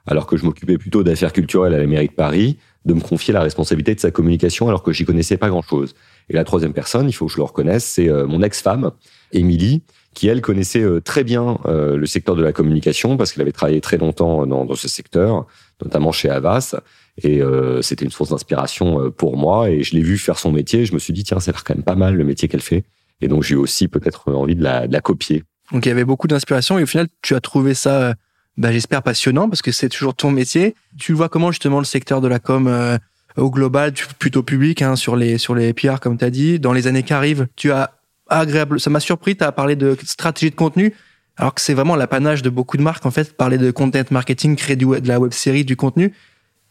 alors 0.06 0.28
que 0.28 0.38
je 0.38 0.46
m'occupais 0.46 0.78
plutôt 0.78 1.04
d'affaires 1.04 1.34
culturelles 1.34 1.74
à 1.74 1.78
la 1.78 1.88
mairie 1.88 2.08
de 2.08 2.14
Paris, 2.14 2.58
de 2.86 2.94
me 2.94 3.00
confier 3.00 3.34
la 3.34 3.42
responsabilité 3.42 3.96
de 3.96 4.00
sa 4.00 4.12
communication 4.12 4.68
alors 4.68 4.84
que 4.84 4.92
j'y 4.92 5.06
connaissais 5.06 5.38
pas 5.38 5.50
grand-chose. 5.50 5.96
Et 6.30 6.34
la 6.34 6.44
troisième 6.44 6.74
personne, 6.74 7.08
il 7.08 7.14
faut 7.14 7.28
que 7.28 7.32
je 7.32 7.38
le 7.38 7.44
reconnaisse, 7.44 7.86
c'est 7.86 8.10
euh, 8.10 8.28
mon 8.28 8.42
ex-femme, 8.42 8.92
Émilie, 9.32 9.84
qui 10.14 10.28
elle 10.28 10.42
connaissait 10.42 10.84
euh, 10.84 11.02
très 11.02 11.24
bien 11.24 11.58
euh, 11.66 11.98
le 11.98 12.06
secteur 12.06 12.36
de 12.36 12.44
la 12.44 12.54
communication 12.54 13.18
parce 13.18 13.32
qu'elle 13.32 13.42
avait 13.42 13.52
travaillé 13.52 13.82
très 13.82 13.98
longtemps 13.98 14.46
dans, 14.46 14.66
dans, 14.66 14.76
ce 14.76 14.88
secteur, 14.88 15.46
notamment 15.82 16.12
chez 16.12 16.30
Havas. 16.30 16.76
Et 17.22 17.42
c'était 17.82 18.06
une 18.06 18.12
source 18.12 18.32
d'inspiration 18.32 19.12
pour 19.12 19.38
moi. 19.38 19.70
Et 19.70 19.84
je 19.84 19.94
l'ai 19.94 20.02
vu 20.02 20.18
faire 20.18 20.40
son 20.40 20.52
métier. 20.52 20.88
Je 20.88 20.96
me 20.96 21.00
suis 21.00 21.14
dit 21.14 21.24
tiens, 21.24 21.40
ça 21.40 21.52
a 21.52 21.54
l'air 21.54 21.64
quand 21.64 21.76
même 21.76 21.84
pas 21.84 21.94
mal 21.94 22.16
le 22.16 22.24
métier 22.24 22.48
qu'elle 22.48 22.60
fait. 22.60 22.86
Et 23.22 23.28
donc 23.28 23.44
j'ai 23.44 23.54
eu 23.54 23.58
aussi 23.58 23.88
peut-être 23.88 24.34
envie 24.34 24.56
de 24.56 24.64
la, 24.64 24.88
de 24.88 24.94
la 24.94 25.00
copier. 25.00 25.44
Donc 25.72 25.86
il 25.86 25.90
y 25.90 25.92
avait 25.92 26.06
beaucoup 26.06 26.28
d'inspiration 26.28 26.80
et 26.80 26.84
au 26.84 26.88
final 26.88 27.08
tu 27.22 27.36
as 27.36 27.40
trouvé 27.40 27.76
ça 27.76 28.16
bah, 28.58 28.72
j'espère 28.72 29.02
passionnant 29.02 29.50
parce 29.50 29.62
que 29.62 29.72
c'est 29.72 29.90
toujours 29.90 30.14
ton 30.14 30.32
métier. 30.32 30.76
Tu 30.98 31.14
vois 31.14 31.30
comment 31.30 31.52
justement 31.52 31.80
le 31.80 31.86
secteur 31.86 32.22
de 32.22 32.28
la 32.28 32.40
com 32.40 32.68
euh, 32.68 32.98
au 33.36 33.50
global, 33.50 33.94
plutôt 34.20 34.44
public, 34.44 34.82
hein, 34.82 34.96
sur 34.96 35.16
les 35.16 35.38
sur 35.38 35.56
les 35.56 35.74
PR 35.74 36.00
comme 36.00 36.18
tu 36.18 36.26
as 36.26 36.30
dit, 36.30 36.60
dans 36.60 36.74
les 36.74 36.88
années 36.88 37.04
qui 37.04 37.14
arrivent, 37.14 37.48
tu 37.56 37.72
as 37.72 37.92
agréable, 38.28 38.80
ça 38.80 38.90
m'a 38.90 39.00
surpris, 39.00 39.36
tu 39.36 39.44
as 39.44 39.52
parlé 39.52 39.76
de 39.76 39.98
stratégie 40.04 40.50
de 40.50 40.56
contenu, 40.56 40.94
alors 41.38 41.54
que 41.54 41.62
c'est 41.62 41.74
vraiment 41.74 41.96
l'apanage 41.96 42.42
de 42.42 42.50
beaucoup 42.50 42.78
de 42.78 42.82
marques 42.82 43.06
en 43.06 43.12
fait, 43.12 43.36
parler 43.36 43.58
de 43.58 43.72
content 43.72 44.04
marketing, 44.12 44.56
créer 44.56 44.76
du, 44.76 44.86
de 44.86 45.08
la 45.08 45.20
web 45.20 45.34
série, 45.34 45.66
du 45.66 45.76
contenu. 45.76 46.14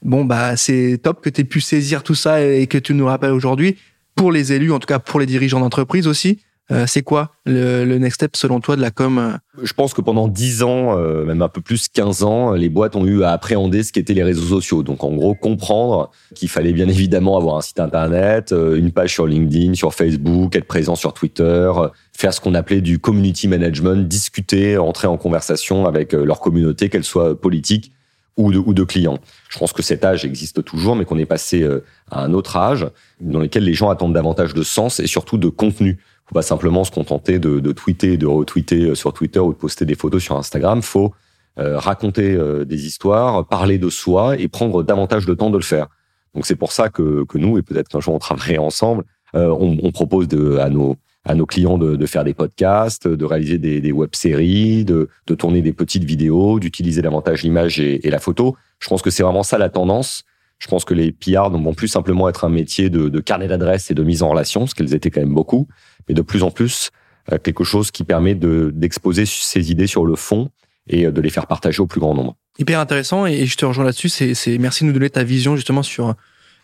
Bon 0.03 0.25
bah 0.25 0.57
c'est 0.57 0.99
top 1.03 1.23
que 1.23 1.31
tu 1.31 1.43
aies 1.43 1.45
pu 1.45 1.61
saisir 1.61 2.03
tout 2.03 2.15
ça 2.15 2.43
et 2.43 2.67
que 2.67 2.79
tu 2.79 2.95
nous 2.95 3.07
rappelles 3.07 3.33
aujourd'hui 3.33 3.77
pour 4.15 4.33
les 4.33 4.53
élus, 4.53 4.73
en 4.73 4.79
tout 4.79 4.87
cas 4.87 4.99
pour 4.99 5.21
les 5.21 5.27
dirigeants 5.27 5.61
d'entreprise 5.61 6.07
aussi. 6.07 6.41
Euh, 6.71 6.85
c'est 6.87 7.03
quoi 7.03 7.33
le, 7.45 7.85
next 7.99 8.17
step 8.17 8.37
selon 8.37 8.61
toi 8.61 8.77
de 8.77 8.81
la 8.81 8.93
com 8.93 9.19
euh? 9.19 9.63
Je 9.63 9.73
pense 9.73 9.95
que 9.95 10.01
pendant 10.01 10.29
10 10.29 10.63
ans, 10.63 10.97
euh, 10.97 11.25
même 11.25 11.43
un 11.43 11.49
peu 11.49 11.61
plus 11.61 11.89
15 11.89 12.23
ans, 12.23 12.53
les 12.53 12.69
boîtes 12.69 12.95
ont 12.95 13.05
eu 13.05 13.25
à 13.25 13.33
appréhender 13.33 13.83
ce 13.83 13.93
qu'étaient 13.93 14.15
les 14.15 14.23
réseaux 14.23 14.47
sociaux. 14.47 14.83
Donc 14.85 15.03
en 15.03 15.13
gros, 15.13 15.35
comprendre 15.35 16.11
qu'il 16.35 16.49
fallait 16.49 16.73
bien 16.73 16.89
évidemment 16.89 17.37
avoir 17.37 17.57
un 17.57 17.63
site 17.63 17.81
internet, 17.81 18.53
une 18.53 18.93
page 18.93 19.13
sur 19.13 19.27
LinkedIn, 19.27 19.75
sur 19.75 19.93
Facebook, 19.93 20.55
être 20.55 20.67
présent 20.67 20.95
sur 20.95 21.13
Twitter, 21.15 21.73
faire 22.17 22.33
ce 22.33 22.41
qu'on 22.41 22.55
appelait 22.55 22.81
du 22.81 22.99
community 23.01 23.49
management, 23.49 24.07
discuter, 24.07 24.79
entrer 24.79 25.09
en 25.09 25.17
conversation 25.17 25.87
avec 25.87 26.13
leur 26.13 26.41
communauté, 26.41 26.89
qu'elle 26.89 27.05
soit 27.05 27.39
politique 27.39 27.93
ou 28.39 28.53
de, 28.53 28.59
ou 28.59 28.73
de 28.73 28.85
clients. 28.85 29.19
Je 29.51 29.59
pense 29.59 29.73
que 29.73 29.83
cet 29.83 30.05
âge 30.05 30.25
existe 30.25 30.65
toujours, 30.65 30.97
mais 30.97 31.05
qu'on 31.05 31.19
est 31.19 31.27
passé 31.27 31.69
à 32.11 32.23
un 32.23 32.33
autre 32.33 32.57
âge 32.57 32.87
dans 33.21 33.41
lequel 33.41 33.65
les 33.65 33.75
gens 33.75 33.91
attendent 33.91 34.15
davantage 34.15 34.55
de 34.55 34.63
sens 34.63 35.01
et 35.01 35.07
surtout 35.07 35.37
de 35.37 35.49
contenu 35.49 35.99
faut 36.27 36.35
pas 36.35 36.43
simplement 36.43 36.85
se 36.85 36.91
contenter 36.91 37.39
de, 37.39 37.61
de 37.61 37.73
tweeter, 37.73 38.17
de 38.17 38.27
retweeter 38.27 38.91
euh, 38.91 38.95
sur 38.95 39.13
Twitter 39.13 39.41
ou 39.41 39.53
de 39.53 39.59
poster 39.59 39.85
des 39.85 39.95
photos 39.95 40.23
sur 40.23 40.37
Instagram. 40.37 40.83
Faut 40.83 41.13
euh, 41.59 41.79
raconter 41.79 42.35
euh, 42.35 42.65
des 42.65 42.87
histoires, 42.87 43.47
parler 43.47 43.79
de 43.79 43.91
soi 43.91 44.39
et 44.39 44.49
prendre 44.49 44.83
davantage 44.83 45.27
de 45.27 45.35
temps 45.35 45.51
de 45.51 45.59
le 45.59 45.63
faire. 45.63 45.89
Donc 46.35 46.47
c'est 46.47 46.57
pour 46.57 46.73
ça 46.73 46.89
que, 46.89 47.25
que 47.25 47.39
nous, 47.39 47.59
et 47.59 47.63
peut-être 47.63 47.89
qu'un 47.89 48.01
jour 48.01 48.15
on 48.15 48.19
travaillerait 48.19 48.59
ensemble, 48.59 49.05
on, 49.35 49.79
on, 49.83 49.93
propose 49.93 50.29
de, 50.29 50.57
à, 50.59 50.69
nos, 50.69 50.97
à 51.25 51.35
nos 51.35 51.47
clients 51.47 51.79
de, 51.79 51.97
de 51.97 52.07
faire 52.07 52.25
des 52.25 52.35
podcasts, 52.35 53.09
de 53.09 53.25
réaliser 53.25 53.57
des, 53.59 53.81
des 53.81 53.93
web-séries, 53.93 54.85
de, 54.85 55.09
de 55.27 55.35
tourner 55.35 55.63
des 55.63 55.73
petites 55.73 56.05
vidéos, 56.05 56.59
d'utiliser 56.59 57.01
davantage 57.01 57.43
l'image 57.43 57.81
et, 57.81 58.07
et, 58.07 58.11
la 58.11 58.19
photo. 58.19 58.57
Je 58.79 58.89
pense 58.89 59.01
que 59.01 59.11
c'est 59.11 59.23
vraiment 59.23 59.43
ça 59.43 59.57
la 59.57 59.71
tendance. 59.71 60.25
Je 60.63 60.69
pense 60.69 60.85
que 60.85 60.95
les 60.95 61.11
PR 61.11 61.51
ne 61.51 61.59
vont 61.59 61.75
plus 61.75 61.89
simplement 61.89 62.29
être 62.29 62.45
un 62.45 62.49
métier 62.49 62.89
de, 62.89 63.09
de 63.09 63.21
carnet 63.21 63.49
d'adresses 63.49 63.91
et 63.91 63.95
de 63.95 64.05
mise 64.05 64.23
en 64.23 64.29
relation, 64.29 64.69
ce 64.69 64.77
qu'elles 64.77 64.95
étaient 64.95 65.11
quand 65.11 65.21
même 65.21 65.35
beaucoup, 65.35 65.67
mais 66.09 66.15
de 66.15 66.23
plus 66.23 66.45
en 66.45 66.53
plus 66.53 66.91
euh, 67.33 67.39
quelque 67.39 67.65
chose 67.65 67.91
qui 67.91 68.05
permet 68.05 68.37
d'exposer 68.37 69.27
ses 69.27 69.73
idées 69.73 69.89
sur 69.89 70.07
le 70.07 70.15
fond 70.15 70.51
et 70.89 71.07
euh, 71.07 71.11
de 71.11 71.21
les 71.21 71.31
faire 71.31 71.49
partager 71.49 71.81
au 71.81 71.89
plus 71.89 71.99
grand 71.99 72.15
nombre. 72.15 72.37
Hyper 72.61 72.79
intéressant 72.79 73.27
et 73.27 73.45
je 73.45 73.57
te 73.57 73.65
rejoins 73.65 73.85
là-dessus. 73.85 74.09
C'est 74.09 74.59
merci 74.59 74.85
de 74.85 74.87
nous 74.87 74.93
donner 74.93 75.11
ta 75.11 75.25
vision 75.25 75.57
justement 75.57 75.83
sur 75.83 76.15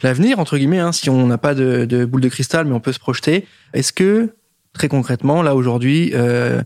l'avenir 0.05 0.39
entre 0.39 0.59
guillemets. 0.59 0.79
Hein, 0.79 0.93
si 0.93 1.11
on 1.11 1.27
n'a 1.27 1.39
pas 1.39 1.57
de, 1.57 1.85
de, 1.85 2.05
boule 2.05 2.21
de 2.21 2.29
cristal, 2.29 2.67
mais 2.67 2.75
on 2.75 2.81
peut 2.81 2.93
se 2.93 3.01
projeter. 3.01 3.47
Est-ce 3.75 3.93
que 3.93 4.33
très 4.75 4.87
concrètement 4.87 5.43
là 5.43 5.57
aujourd'hui 5.57 6.13
euh, 6.15 6.63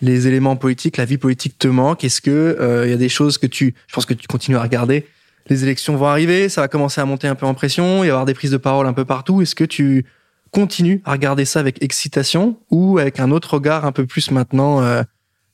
les 0.00 0.28
éléments 0.28 0.54
politiques, 0.54 0.96
la 0.96 1.06
vie 1.06 1.18
politique 1.18 1.58
te 1.58 1.66
manque 1.66 2.04
Est-ce 2.04 2.20
que 2.20 2.56
il 2.56 2.62
euh, 2.62 2.86
y 2.86 2.92
a 2.92 2.96
des 2.96 3.08
choses 3.08 3.36
que 3.36 3.48
tu, 3.48 3.74
je 3.88 3.94
pense 3.94 4.06
que 4.06 4.14
tu 4.14 4.28
continues 4.28 4.58
à 4.58 4.62
regarder 4.62 5.06
les 5.48 5.64
élections 5.64 5.96
vont 5.96 6.06
arriver, 6.06 6.48
ça 6.48 6.60
va 6.60 6.68
commencer 6.68 7.00
à 7.00 7.04
monter 7.04 7.28
un 7.28 7.34
peu 7.34 7.46
en 7.46 7.54
pression, 7.54 7.98
il 7.98 8.00
va 8.00 8.06
y 8.06 8.10
avoir 8.10 8.26
des 8.26 8.34
prises 8.34 8.50
de 8.50 8.56
parole 8.56 8.86
un 8.86 8.92
peu 8.92 9.04
partout. 9.04 9.42
Est-ce 9.42 9.54
que 9.54 9.64
tu 9.64 10.06
continues 10.50 11.02
à 11.04 11.12
regarder 11.12 11.44
ça 11.44 11.60
avec 11.60 11.82
excitation 11.82 12.56
ou 12.70 12.98
avec 12.98 13.20
un 13.20 13.30
autre 13.30 13.54
regard 13.54 13.84
un 13.84 13.92
peu 13.92 14.06
plus 14.06 14.30
maintenant 14.30 14.82
euh, 14.82 15.02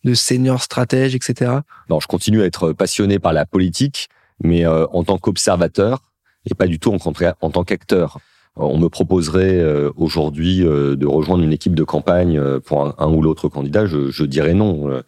de 0.05 0.15
senior 0.15 0.63
stratège, 0.63 1.15
etc. 1.15 1.59
Non, 1.91 2.01
je 2.01 2.07
continue 2.07 2.43
à 2.43 2.47
être 2.47 2.73
passionné 2.73 3.19
par 3.19 3.33
la 3.33 3.47
politique, 3.47 4.09
mais 4.43 4.67
euh, 4.67 4.87
en 4.93 5.05
tant 5.05 5.19
qu'observateur 5.19 6.01
et 6.49 6.55
pas 6.55 6.67
du 6.67 6.79
tout 6.79 6.93
en, 6.93 6.99
en 7.41 7.51
tant 7.51 7.65
qu'acteur. 7.65 8.19
On 8.57 8.79
me 8.79 8.89
proposerait 8.89 9.59
euh, 9.59 9.91
aujourd'hui 9.97 10.59
de 10.61 11.07
rejoindre 11.07 11.43
une 11.43 11.53
équipe 11.53 11.75
de 11.75 11.83
campagne 11.83 12.41
pour 12.61 13.01
un, 13.01 13.09
ou 13.09 13.23
l'autre 13.23 13.49
candidat, 13.49 13.87
je, 13.87 14.11
je 14.11 14.25
dirais 14.25 14.55
non. 14.55 15.03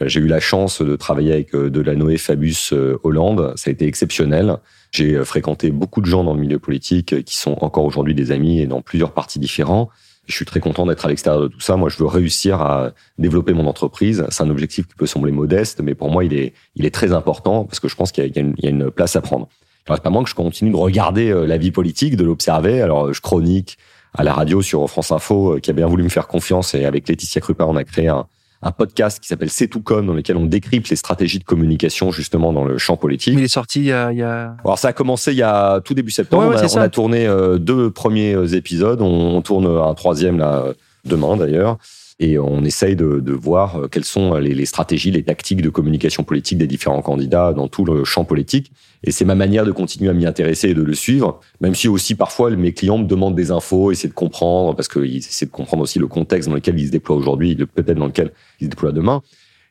Euh, 0.00 0.08
j'ai 0.08 0.20
eu 0.20 0.26
la 0.26 0.40
chance 0.40 0.82
de 0.82 0.96
travailler 0.96 1.32
avec 1.32 1.54
euh, 1.54 1.70
Delanoë 1.70 2.18
Fabius 2.18 2.72
euh, 2.72 2.98
Hollande. 3.02 3.52
Ça 3.56 3.70
a 3.70 3.72
été 3.72 3.86
exceptionnel. 3.86 4.56
J'ai 4.92 5.24
fréquenté 5.24 5.70
beaucoup 5.70 6.00
de 6.00 6.06
gens 6.06 6.24
dans 6.24 6.34
le 6.34 6.40
milieu 6.40 6.58
politique 6.58 7.24
qui 7.24 7.36
sont 7.36 7.56
encore 7.60 7.84
aujourd'hui 7.84 8.14
des 8.14 8.32
amis 8.32 8.60
et 8.60 8.66
dans 8.66 8.82
plusieurs 8.82 9.12
partis 9.12 9.38
différents. 9.38 9.88
Je 10.26 10.34
suis 10.34 10.44
très 10.44 10.60
content 10.60 10.84
d'être 10.84 11.06
à 11.06 11.08
l'extérieur 11.08 11.42
de 11.42 11.48
tout 11.48 11.60
ça. 11.60 11.76
Moi, 11.76 11.88
je 11.88 11.96
veux 11.96 12.06
réussir 12.06 12.60
à 12.60 12.92
développer 13.18 13.52
mon 13.52 13.66
entreprise. 13.66 14.26
C'est 14.30 14.42
un 14.42 14.50
objectif 14.50 14.88
qui 14.88 14.94
peut 14.94 15.06
sembler 15.06 15.32
modeste, 15.32 15.80
mais 15.80 15.94
pour 15.94 16.10
moi, 16.10 16.24
il 16.24 16.34
est, 16.34 16.54
il 16.74 16.86
est 16.86 16.94
très 16.94 17.12
important 17.12 17.64
parce 17.64 17.78
que 17.78 17.88
je 17.88 17.94
pense 17.94 18.10
qu'il 18.10 18.24
y, 18.24 18.62
y, 18.62 18.66
a 18.66 18.70
une 18.70 18.90
place 18.90 19.14
à 19.14 19.20
prendre. 19.20 19.48
Il 19.86 19.92
reste 19.92 20.02
pas 20.02 20.10
moins 20.10 20.24
que 20.24 20.30
je 20.30 20.34
continue 20.34 20.70
de 20.70 20.76
regarder 20.76 21.32
la 21.46 21.56
vie 21.56 21.70
politique, 21.70 22.16
de 22.16 22.24
l'observer. 22.24 22.82
Alors, 22.82 23.12
je 23.12 23.20
chronique 23.20 23.78
à 24.14 24.24
la 24.24 24.32
radio 24.32 24.60
sur 24.60 24.88
France 24.90 25.12
Info, 25.12 25.58
qui 25.62 25.70
a 25.70 25.72
bien 25.72 25.86
voulu 25.86 26.02
me 26.02 26.08
faire 26.08 26.26
confiance 26.26 26.74
et 26.74 26.84
avec 26.84 27.08
Laetitia 27.08 27.40
Krupa, 27.40 27.64
on 27.64 27.76
a 27.76 27.84
créé 27.84 28.08
un, 28.08 28.26
un 28.62 28.72
podcast 28.72 29.20
qui 29.20 29.28
s'appelle 29.28 29.50
C'est 29.50 29.68
tout 29.68 29.80
comme, 29.80 30.06
dans 30.06 30.12
lequel 30.12 30.36
on 30.36 30.44
décrypte 30.44 30.88
les 30.90 30.96
stratégies 30.96 31.38
de 31.38 31.44
communication 31.44 32.10
justement 32.12 32.52
dans 32.52 32.64
le 32.64 32.78
champ 32.78 32.96
politique. 32.96 33.34
Mais 33.34 33.42
il 33.42 33.44
est 33.44 33.48
sorti 33.48 33.80
il 33.80 33.86
y 33.86 33.92
a... 33.92 34.12
Il 34.12 34.18
y 34.18 34.22
a... 34.22 34.54
Alors 34.64 34.78
ça 34.78 34.88
a 34.88 34.92
commencé 34.92 35.32
il 35.32 35.38
y 35.38 35.42
a 35.42 35.80
tout 35.80 35.94
début 35.94 36.10
septembre. 36.10 36.54
on, 36.54 36.76
a, 36.78 36.88
tourné 36.88 37.26
euh, 37.26 37.58
deux 37.58 37.90
premiers 37.90 38.34
euh, 38.34 38.46
épisodes. 38.46 39.00
On, 39.00 39.40
tourne 39.42 39.66
un 39.66 39.94
troisième 39.94 40.38
là 40.38 40.64
demain 41.06 41.36
d'ailleurs 41.36 41.78
et 42.20 42.38
on 42.38 42.62
essaye 42.64 42.96
de, 42.96 43.18
de 43.18 43.32
voir 43.32 43.76
euh, 43.76 43.88
quelles 43.88 44.04
sont 44.04 44.34
les, 44.34 44.54
les, 44.54 44.66
stratégies, 44.66 45.10
les 45.10 45.22
tactiques 45.22 45.62
de 45.62 45.70
communication 45.70 46.22
politique 46.22 46.58
des 46.58 46.66
différents 46.66 47.00
candidats 47.00 47.54
dans 47.54 47.66
tout 47.66 47.86
le 47.86 48.04
champ 48.04 48.24
politique. 48.24 48.70
Et 49.02 49.10
c'est 49.10 49.24
ma 49.24 49.34
manière 49.34 49.64
de 49.64 49.72
continuer 49.72 50.10
à 50.10 50.12
m'y 50.12 50.26
intéresser 50.26 50.68
et 50.68 50.74
de 50.74 50.82
le 50.82 50.92
suivre, 50.92 51.40
même 51.62 51.74
si 51.74 51.88
aussi 51.88 52.14
parfois 52.14 52.50
mes 52.50 52.74
clients 52.74 52.98
me 52.98 53.06
demandent 53.06 53.34
des 53.34 53.50
infos, 53.50 53.90
essaient 53.90 54.08
de 54.08 54.12
comprendre, 54.12 54.76
parce 54.76 54.88
qu'ils 54.88 55.16
essaient 55.16 55.46
de 55.46 55.50
comprendre 55.50 55.82
aussi 55.82 55.98
le 55.98 56.06
contexte 56.08 56.50
dans 56.50 56.54
lequel 56.54 56.78
ils 56.78 56.88
se 56.88 56.92
déploient 56.92 57.16
aujourd'hui, 57.16 57.56
peut-être 57.56 57.98
dans 57.98 58.06
lequel 58.06 58.32
ils 58.60 58.66
se 58.66 58.70
déploient 58.70 58.92
demain. 58.92 59.22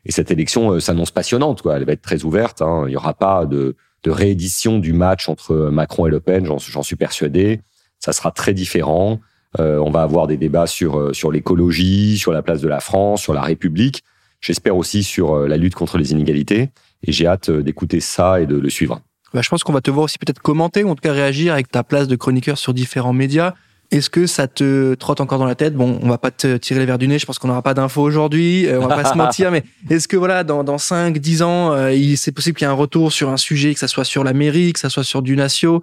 Et 0.04 0.10
cette 0.10 0.32
élection 0.32 0.72
euh, 0.72 0.80
s'annonce 0.80 1.12
passionnante, 1.12 1.62
quoi. 1.62 1.76
Elle 1.76 1.84
va 1.84 1.92
être 1.92 2.02
très 2.02 2.24
ouverte. 2.24 2.62
Hein. 2.62 2.82
Il 2.86 2.90
n'y 2.90 2.96
aura 2.96 3.14
pas 3.14 3.46
de, 3.46 3.76
de 4.02 4.10
réédition 4.10 4.80
du 4.80 4.92
match 4.92 5.28
entre 5.28 5.54
Macron 5.70 6.06
et 6.06 6.10
Le 6.10 6.18
Pen, 6.18 6.44
j'en 6.44 6.82
suis 6.82 6.96
persuadé. 6.96 7.60
Ça 8.00 8.12
sera 8.12 8.32
très 8.32 8.54
différent. 8.54 9.20
Euh, 9.58 9.78
on 9.78 9.90
va 9.90 10.02
avoir 10.02 10.26
des 10.26 10.36
débats 10.36 10.66
sur 10.66 10.98
euh, 10.98 11.12
sur 11.12 11.32
l'écologie, 11.32 12.18
sur 12.18 12.32
la 12.32 12.42
place 12.42 12.60
de 12.60 12.68
la 12.68 12.80
France, 12.80 13.22
sur 13.22 13.34
la 13.34 13.42
République. 13.42 14.04
J'espère 14.40 14.76
aussi 14.76 15.02
sur 15.02 15.34
euh, 15.34 15.48
la 15.48 15.56
lutte 15.56 15.74
contre 15.74 15.98
les 15.98 16.12
inégalités. 16.12 16.70
Et 17.02 17.12
j'ai 17.12 17.26
hâte 17.26 17.50
d'écouter 17.50 18.00
ça 18.00 18.40
et 18.40 18.46
de 18.46 18.56
le 18.56 18.70
suivre. 18.70 19.00
Bah, 19.32 19.40
je 19.42 19.48
pense 19.48 19.64
qu'on 19.64 19.72
va 19.72 19.80
te 19.80 19.90
voir 19.90 20.04
aussi 20.04 20.18
peut-être 20.18 20.40
commenter 20.40 20.84
ou 20.84 20.90
en 20.90 20.94
tout 20.94 21.02
cas 21.02 21.12
réagir 21.12 21.52
avec 21.52 21.70
ta 21.70 21.82
place 21.82 22.08
de 22.08 22.16
chroniqueur 22.16 22.58
sur 22.58 22.74
différents 22.74 23.12
médias. 23.12 23.54
Est-ce 23.90 24.08
que 24.08 24.26
ça 24.26 24.46
te 24.46 24.94
trotte 24.94 25.20
encore 25.20 25.40
dans 25.40 25.46
la 25.46 25.56
tête? 25.56 25.74
Bon, 25.74 25.98
on 26.00 26.08
va 26.08 26.18
pas 26.18 26.30
te 26.30 26.56
tirer 26.58 26.78
les 26.78 26.86
verres 26.86 26.98
du 26.98 27.08
nez. 27.08 27.18
Je 27.18 27.26
pense 27.26 27.40
qu'on 27.40 27.48
n'aura 27.48 27.62
pas 27.62 27.74
d'infos 27.74 28.02
aujourd'hui. 28.02 28.66
on 28.72 28.86
va 28.86 29.02
pas 29.02 29.12
se 29.12 29.16
mentir. 29.18 29.50
Mais 29.50 29.64
est-ce 29.88 30.06
que 30.06 30.16
voilà, 30.16 30.44
dans, 30.44 30.62
dans 30.62 30.78
5, 30.78 31.18
10 31.18 31.42
ans, 31.42 31.72
euh, 31.72 31.92
c'est 32.16 32.30
possible 32.30 32.56
qu'il 32.56 32.66
y 32.66 32.68
ait 32.68 32.72
un 32.72 32.76
retour 32.76 33.10
sur 33.12 33.30
un 33.30 33.36
sujet, 33.36 33.74
que 33.74 33.80
ça 33.80 33.88
soit 33.88 34.04
sur 34.04 34.22
la 34.22 34.32
mairie, 34.32 34.72
que 34.72 34.78
ça 34.78 34.90
soit 34.90 35.04
sur 35.04 35.22
du 35.22 35.36
natio 35.36 35.82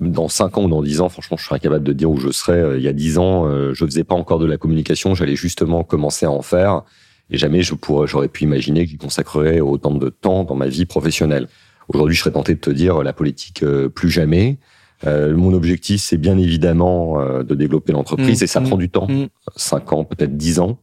dans 0.00 0.28
5 0.28 0.56
ans 0.56 0.64
ou 0.64 0.68
dans 0.68 0.82
10 0.82 1.02
ans, 1.02 1.10
franchement, 1.10 1.36
je 1.36 1.44
serais 1.44 1.56
incapable 1.56 1.84
de 1.84 1.92
dire 1.92 2.10
où 2.10 2.18
je 2.18 2.30
serais. 2.30 2.58
Euh, 2.58 2.78
il 2.78 2.82
y 2.82 2.88
a 2.88 2.94
10 2.94 3.18
ans, 3.18 3.46
euh, 3.46 3.74
je 3.74 3.84
faisais 3.84 4.04
pas 4.04 4.14
encore 4.14 4.38
de 4.38 4.46
la 4.46 4.56
communication, 4.56 5.14
j'allais 5.14 5.36
justement 5.36 5.84
commencer 5.84 6.24
à 6.24 6.30
en 6.30 6.40
faire. 6.40 6.82
Et 7.30 7.36
jamais 7.36 7.60
je 7.60 7.74
pourrais, 7.74 8.06
j'aurais 8.06 8.28
pu 8.28 8.44
imaginer 8.44 8.84
que 8.84 8.90
j'y 8.90 8.96
consacrerais 8.96 9.60
autant 9.60 9.94
de 9.94 10.08
temps 10.08 10.44
dans 10.44 10.54
ma 10.54 10.66
vie 10.66 10.86
professionnelle. 10.86 11.46
Aujourd'hui, 11.88 12.14
je 12.14 12.20
serais 12.20 12.32
tenté 12.32 12.54
de 12.54 12.60
te 12.60 12.70
dire 12.70 13.02
la 13.02 13.12
politique 13.12 13.64
plus 13.94 14.10
jamais. 14.10 14.58
Mon 15.04 15.52
objectif, 15.52 16.00
c'est 16.00 16.18
bien 16.18 16.38
évidemment 16.38 17.42
de 17.42 17.54
développer 17.54 17.92
l'entreprise 17.92 18.40
Mmh, 18.40 18.44
et 18.44 18.46
ça 18.46 18.60
mmh, 18.60 18.64
prend 18.64 18.76
du 18.76 18.90
temps, 18.90 19.08
mmh. 19.08 19.28
cinq 19.56 19.92
ans, 19.92 20.04
peut-être 20.04 20.36
dix 20.36 20.58
ans. 20.60 20.78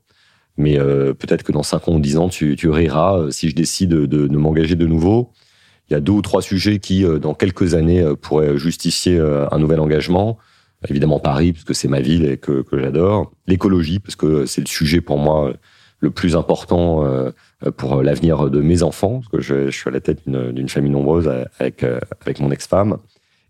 Mais 0.57 0.77
peut-être 0.77 1.43
que 1.43 1.51
dans 1.51 1.63
cinq 1.63 1.87
ans 1.87 1.95
ou 1.95 1.99
dix 1.99 2.17
ans, 2.17 2.29
tu, 2.29 2.55
tu 2.55 2.69
riras 2.69 3.27
si 3.29 3.49
je 3.49 3.55
décide 3.55 3.89
de, 3.89 4.05
de, 4.05 4.27
de 4.27 4.37
m'engager 4.37 4.75
de 4.75 4.87
nouveau. 4.87 5.31
Il 5.89 5.93
y 5.93 5.95
a 5.95 5.99
deux 5.99 6.13
ou 6.13 6.21
trois 6.21 6.41
sujets 6.41 6.79
qui, 6.79 7.05
dans 7.21 7.33
quelques 7.33 7.75
années, 7.75 8.03
pourraient 8.21 8.57
justifier 8.57 9.19
un 9.19 9.59
nouvel 9.59 9.79
engagement 9.79 10.37
évidemment 10.89 11.19
Paris, 11.19 11.53
parce 11.53 11.63
que 11.63 11.73
c'est 11.73 11.87
ma 11.87 12.01
ville 12.01 12.25
et 12.25 12.37
que, 12.37 12.61
que 12.61 12.79
j'adore. 12.79 13.31
L'écologie, 13.47 13.99
parce 13.99 14.15
que 14.15 14.45
c'est 14.45 14.61
le 14.61 14.67
sujet 14.67 15.01
pour 15.01 15.17
moi 15.17 15.53
le 15.99 16.11
plus 16.11 16.35
important 16.35 17.03
euh, 17.05 17.31
pour 17.75 18.03
l'avenir 18.03 18.49
de 18.51 18.61
mes 18.61 18.83
enfants, 18.83 19.19
parce 19.19 19.29
que 19.29 19.41
je, 19.41 19.71
je 19.71 19.75
suis 19.75 19.89
à 19.89 19.91
la 19.91 19.99
tête 19.99 20.21
d'une 20.27 20.69
famille 20.69 20.91
nombreuse 20.91 21.27
avec, 21.59 21.83
euh, 21.83 21.99
avec 22.21 22.39
mon 22.39 22.51
ex-femme. 22.51 22.97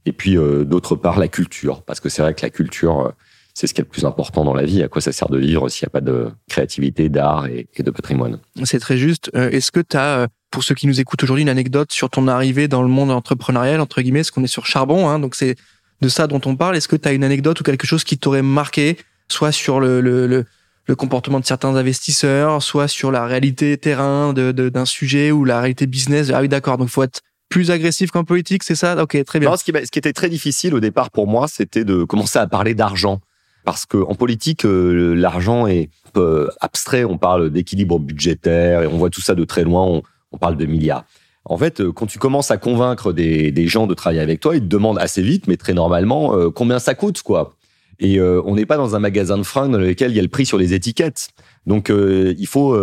Et 0.07 0.13
puis, 0.13 0.37
euh, 0.37 0.63
d'autre 0.63 0.95
part, 0.95 1.19
la 1.19 1.27
culture, 1.27 1.81
parce 1.83 1.99
que 1.99 2.07
c'est 2.07 2.21
vrai 2.21 2.33
que 2.33 2.41
la 2.41 2.49
culture, 2.49 3.13
c'est 3.53 3.67
ce 3.67 3.73
qui 3.73 3.81
est 3.81 3.83
le 3.83 3.89
plus 3.89 4.05
important 4.05 4.45
dans 4.45 4.53
la 4.53 4.63
vie. 4.63 4.81
À 4.81 4.87
quoi 4.87 5.01
ça 5.01 5.11
sert 5.11 5.27
de 5.27 5.37
vivre 5.37 5.67
s'il 5.67 5.85
n'y 5.85 5.89
a 5.89 5.91
pas 5.91 6.01
de 6.01 6.29
créativité, 6.47 7.09
d'art 7.09 7.47
et, 7.47 7.67
de 7.77 7.91
patrimoine? 7.91 8.39
C'est 8.63 8.79
très 8.79 8.97
juste. 8.97 9.29
Est-ce 9.33 9.69
que 9.69 9.81
tu 9.81 9.97
as, 9.97 10.27
pour 10.49 10.63
ceux 10.63 10.75
qui 10.75 10.87
nous 10.87 11.01
écoutent 11.01 11.23
aujourd'hui, 11.23 11.41
une 11.41 11.49
anecdote 11.49 11.91
sur 11.91 12.09
ton 12.09 12.29
arrivée 12.29 12.69
dans 12.69 12.83
le 12.83 12.87
monde 12.87 13.11
entrepreneurial, 13.11 13.81
entre 13.81 14.01
guillemets, 14.01 14.19
parce 14.19 14.31
qu'on 14.31 14.45
est 14.45 14.47
sur 14.47 14.65
Charbon, 14.65 15.09
hein, 15.09 15.19
donc 15.19 15.35
c'est 15.35 15.55
de 16.01 16.07
ça 16.07 16.27
dont 16.27 16.41
on 16.45 16.55
parle. 16.55 16.77
Est-ce 16.77 16.87
que 16.87 16.95
tu 16.95 17.07
as 17.09 17.11
une 17.11 17.25
anecdote 17.25 17.59
ou 17.59 17.63
quelque 17.63 17.85
chose 17.85 18.05
qui 18.05 18.17
t'aurait 18.17 18.41
marqué, 18.41 18.97
soit 19.27 19.51
sur 19.51 19.81
le, 19.81 19.99
le, 19.99 20.25
le, 20.25 20.45
le, 20.85 20.95
comportement 20.95 21.41
de 21.41 21.45
certains 21.45 21.75
investisseurs, 21.75 22.63
soit 22.63 22.87
sur 22.87 23.11
la 23.11 23.25
réalité 23.25 23.77
terrain 23.77 24.31
d'un 24.33 24.85
sujet 24.85 25.31
ou 25.31 25.43
la 25.43 25.59
réalité 25.59 25.85
business? 25.85 26.31
Ah 26.33 26.39
oui, 26.39 26.47
d'accord. 26.47 26.77
Donc, 26.77 26.87
faut 26.87 27.03
être 27.03 27.21
plus 27.49 27.71
agressif 27.71 28.11
qu'en 28.11 28.23
politique, 28.23 28.63
c'est 28.63 28.75
ça? 28.75 29.01
Ok, 29.01 29.23
très 29.25 29.39
bien. 29.39 29.49
Non, 29.49 29.57
ce, 29.57 29.63
qui, 29.63 29.99
était 29.99 30.13
très 30.13 30.29
difficile 30.29 30.73
au 30.73 30.79
départ 30.79 31.11
pour 31.11 31.27
moi, 31.27 31.47
c'était 31.47 31.85
de 31.85 32.03
commencer 32.03 32.39
à 32.39 32.47
parler 32.47 32.73
d'argent. 32.73 33.21
Parce 33.63 33.85
que 33.85 33.97
en 33.97 34.15
politique, 34.15 34.65
euh, 34.65 35.13
l'argent 35.13 35.67
est 35.67 35.89
peu 36.13 36.49
abstrait. 36.61 37.03
On 37.03 37.17
parle 37.17 37.49
d'équilibre 37.49 37.99
budgétaire 37.99 38.83
et 38.83 38.87
on 38.87 38.97
voit 38.97 39.09
tout 39.09 39.21
ça 39.21 39.35
de 39.35 39.43
très 39.43 39.63
loin. 39.63 40.01
On, 40.31 40.37
parle 40.37 40.55
de 40.55 40.65
milliards. 40.65 41.03
En 41.45 41.57
fait, 41.57 41.81
euh, 41.81 41.91
quand 41.91 42.05
tu 42.05 42.19
commences 42.19 42.51
à 42.51 42.57
convaincre 42.57 43.11
des, 43.11 43.67
gens 43.67 43.87
de 43.87 43.93
travailler 43.93 44.21
avec 44.21 44.39
toi, 44.39 44.55
ils 44.55 44.61
te 44.61 44.67
demandent 44.67 44.99
assez 44.99 45.21
vite, 45.21 45.47
mais 45.47 45.57
très 45.57 45.73
normalement, 45.73 46.35
euh, 46.35 46.49
combien 46.49 46.79
ça 46.79 46.95
coûte, 46.95 47.21
quoi? 47.23 47.55
Et 47.99 48.21
on 48.21 48.53
n'est 48.53 48.67
pas 48.67 48.77
dans 48.77 48.95
un 48.95 48.99
magasin 48.99 49.39
de 49.39 49.43
fringues 49.43 49.71
dans 49.71 49.79
lequel 49.79 50.11
il 50.11 50.15
y 50.15 50.19
a 50.19 50.21
le 50.21 50.27
prix 50.27 50.45
sur 50.45 50.59
les 50.59 50.75
étiquettes. 50.75 51.29
Donc, 51.67 51.91
euh, 51.91 52.33
il 52.39 52.47
faut 52.47 52.75